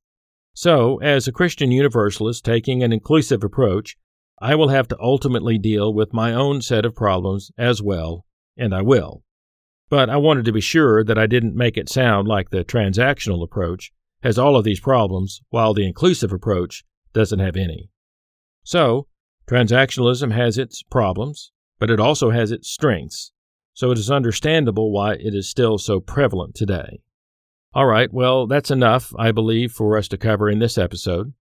So, 0.53 0.97
as 0.99 1.27
a 1.27 1.31
Christian 1.31 1.71
Universalist 1.71 2.45
taking 2.45 2.83
an 2.83 2.93
inclusive 2.93 3.43
approach, 3.43 3.97
I 4.39 4.53
will 4.55 4.67
have 4.67 4.87
to 4.89 4.99
ultimately 4.99 5.57
deal 5.57 5.93
with 5.93 6.13
my 6.13 6.33
own 6.33 6.61
set 6.61 6.85
of 6.85 6.93
problems 6.93 7.51
as 7.57 7.81
well, 7.81 8.25
and 8.57 8.75
I 8.75 8.81
will. 8.81 9.23
But 9.89 10.09
I 10.09 10.17
wanted 10.17 10.45
to 10.45 10.51
be 10.51 10.61
sure 10.61 11.03
that 11.03 11.17
I 11.17 11.25
didn't 11.25 11.55
make 11.55 11.77
it 11.77 11.89
sound 11.89 12.27
like 12.27 12.49
the 12.49 12.65
transactional 12.65 13.43
approach 13.43 13.91
has 14.21 14.37
all 14.37 14.55
of 14.55 14.63
these 14.63 14.79
problems, 14.79 15.41
while 15.49 15.73
the 15.73 15.87
inclusive 15.87 16.31
approach 16.31 16.83
doesn't 17.13 17.39
have 17.39 17.55
any. 17.55 17.89
So, 18.63 19.07
transactionalism 19.49 20.31
has 20.31 20.57
its 20.57 20.83
problems, 20.83 21.51
but 21.79 21.89
it 21.89 21.99
also 21.99 22.29
has 22.31 22.51
its 22.51 22.71
strengths, 22.71 23.31
so 23.73 23.91
it 23.91 23.97
is 23.97 24.09
understandable 24.09 24.91
why 24.91 25.13
it 25.13 25.33
is 25.33 25.49
still 25.49 25.77
so 25.77 25.99
prevalent 25.99 26.55
today. 26.55 27.01
All 27.73 27.87
right, 27.87 28.11
well, 28.13 28.47
that's 28.47 28.71
enough, 28.71 29.13
I 29.17 29.31
believe, 29.31 29.71
for 29.71 29.97
us 29.97 30.07
to 30.09 30.17
cover 30.17 30.49
in 30.49 30.59
this 30.59 30.77
episode. 30.77 31.33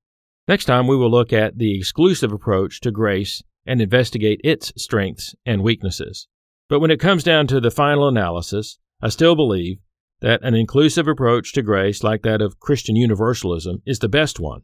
Next 0.49 0.65
time, 0.65 0.87
we 0.87 0.97
will 0.97 1.11
look 1.11 1.33
at 1.33 1.59
the 1.59 1.77
exclusive 1.77 2.33
approach 2.33 2.81
to 2.81 2.91
grace 2.91 3.43
and 3.67 3.81
investigate 3.81 4.41
its 4.43 4.73
strengths 4.77 5.35
and 5.47 5.63
weaknesses. 5.63 6.27
But 6.69 6.81
when 6.81 6.91
it 6.91 7.01
comes 7.01 7.23
down 7.23 7.47
to 7.49 7.61
the 7.61 7.71
final 7.71 8.09
analysis, 8.09 8.79
I 9.01 9.11
still 9.11 9.37
believe 9.37 9.79
that 10.21 10.43
an 10.43 10.55
inclusive 10.55 11.07
approach 11.07 11.53
to 11.53 11.63
grace 11.63 12.03
like 12.03 12.23
that 12.23 12.41
of 12.41 12.59
Christian 12.61 12.97
Universalism 12.97 13.83
is 13.85 13.99
the 13.99 14.09
best 14.09 14.41
one. 14.41 14.63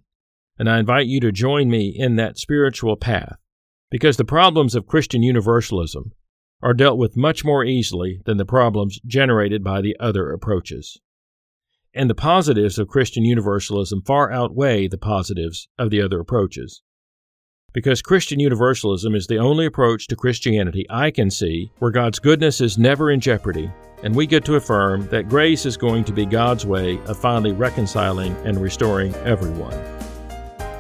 And 0.59 0.69
I 0.69 0.79
invite 0.79 1.07
you 1.07 1.21
to 1.21 1.31
join 1.31 1.71
me 1.71 1.95
in 1.97 2.17
that 2.17 2.37
spiritual 2.37 2.97
path, 2.97 3.37
because 3.91 4.17
the 4.17 4.25
problems 4.25 4.75
of 4.75 4.87
Christian 4.87 5.23
Universalism 5.23 6.13
are 6.61 6.75
dealt 6.75 6.99
with 6.99 7.17
much 7.17 7.45
more 7.45 7.65
easily 7.65 8.21
than 8.25 8.37
the 8.37 8.45
problems 8.45 8.99
generated 9.07 9.63
by 9.63 9.81
the 9.81 9.97
other 10.01 10.33
approaches. 10.33 10.99
And 11.95 12.11
the 12.11 12.15
positives 12.15 12.79
of 12.79 12.89
Christian 12.89 13.25
Universalism 13.25 14.03
far 14.03 14.33
outweigh 14.33 14.89
the 14.89 14.99
positives 14.99 15.69
of 15.79 15.91
the 15.91 16.03
other 16.03 16.21
approaches. 16.21 16.83
Because 17.73 18.03
Christian 18.03 18.41
Universalism 18.41 19.15
is 19.15 19.27
the 19.27 19.39
only 19.39 19.67
approach 19.67 20.07
to 20.09 20.17
Christianity 20.17 20.87
I 20.91 21.11
can 21.11 21.31
see 21.31 21.71
where 21.79 21.91
God's 21.91 22.19
goodness 22.19 22.61
is 22.61 22.79
never 22.79 23.11
in 23.11 23.21
jeopardy, 23.21 23.71
and 24.03 24.15
we 24.15 24.27
get 24.27 24.45
to 24.47 24.57
affirm 24.57 25.07
that 25.09 25.29
grace 25.29 25.67
is 25.67 25.77
going 25.77 26.05
to 26.05 26.13
be 26.13 26.27
God's 26.27 26.67
way 26.67 26.99
of 27.07 27.19
finally 27.19 27.53
reconciling 27.53 28.35
and 28.45 28.61
restoring 28.61 29.15
everyone. 29.17 29.98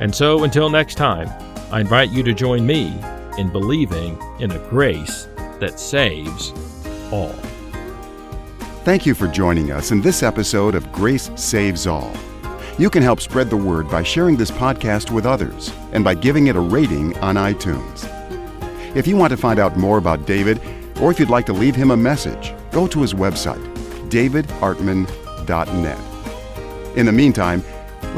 And 0.01 0.15
so, 0.15 0.45
until 0.45 0.71
next 0.71 0.95
time, 0.95 1.29
I 1.71 1.81
invite 1.81 2.11
you 2.11 2.23
to 2.23 2.33
join 2.33 2.67
me 2.67 2.95
in 3.37 3.51
believing 3.51 4.19
in 4.41 4.51
a 4.51 4.59
grace 4.71 5.29
that 5.61 5.79
saves 5.79 6.53
all. 7.13 7.35
Thank 8.85 9.07
you 9.07 9.15
for 9.15 9.29
joining 9.29 9.71
us 9.71 9.91
in 9.91 10.01
this 10.01 10.23
episode 10.23 10.75
of 10.75 10.91
Grace 10.93 11.31
Saves 11.35 11.87
All. 11.87 12.11
You 12.79 12.89
can 12.89 13.03
help 13.03 13.21
spread 13.21 13.51
the 13.51 13.57
word 13.57 13.91
by 13.91 14.03
sharing 14.03 14.37
this 14.37 14.51
podcast 14.51 15.11
with 15.11 15.27
others 15.27 15.71
and 15.93 16.03
by 16.05 16.15
giving 16.15 16.47
it 16.47 16.57
a 16.57 16.61
rating 16.61 17.19
on 17.19 17.35
iTunes. 17.35 18.07
If 18.97 19.07
you 19.07 19.17
want 19.17 19.33
to 19.33 19.37
find 19.37 19.59
out 19.59 19.77
more 19.77 19.99
about 19.99 20.27
David, 20.27 20.61
or 21.01 21.11
if 21.11 21.21
you'd 21.21 21.29
like 21.29 21.45
to 21.47 21.53
leave 21.53 21.77
him 21.77 21.91
a 21.91 21.97
message, 21.97 22.55
go 22.71 22.87
to 22.87 23.03
his 23.03 23.15
website, 23.15 23.63
davidartman.net. 24.09 25.99
In 26.97 27.07
the 27.07 27.13
meantime, 27.13 27.63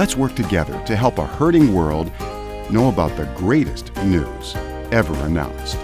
let's 0.01 0.17
work 0.17 0.35
together 0.35 0.83
to 0.87 0.97
help 0.97 1.19
a 1.19 1.27
hurting 1.27 1.75
world 1.75 2.11
know 2.71 2.89
about 2.89 3.15
the 3.19 3.27
greatest 3.37 3.95
news 3.97 4.57
ever 4.93 5.13
announced. 5.27 5.77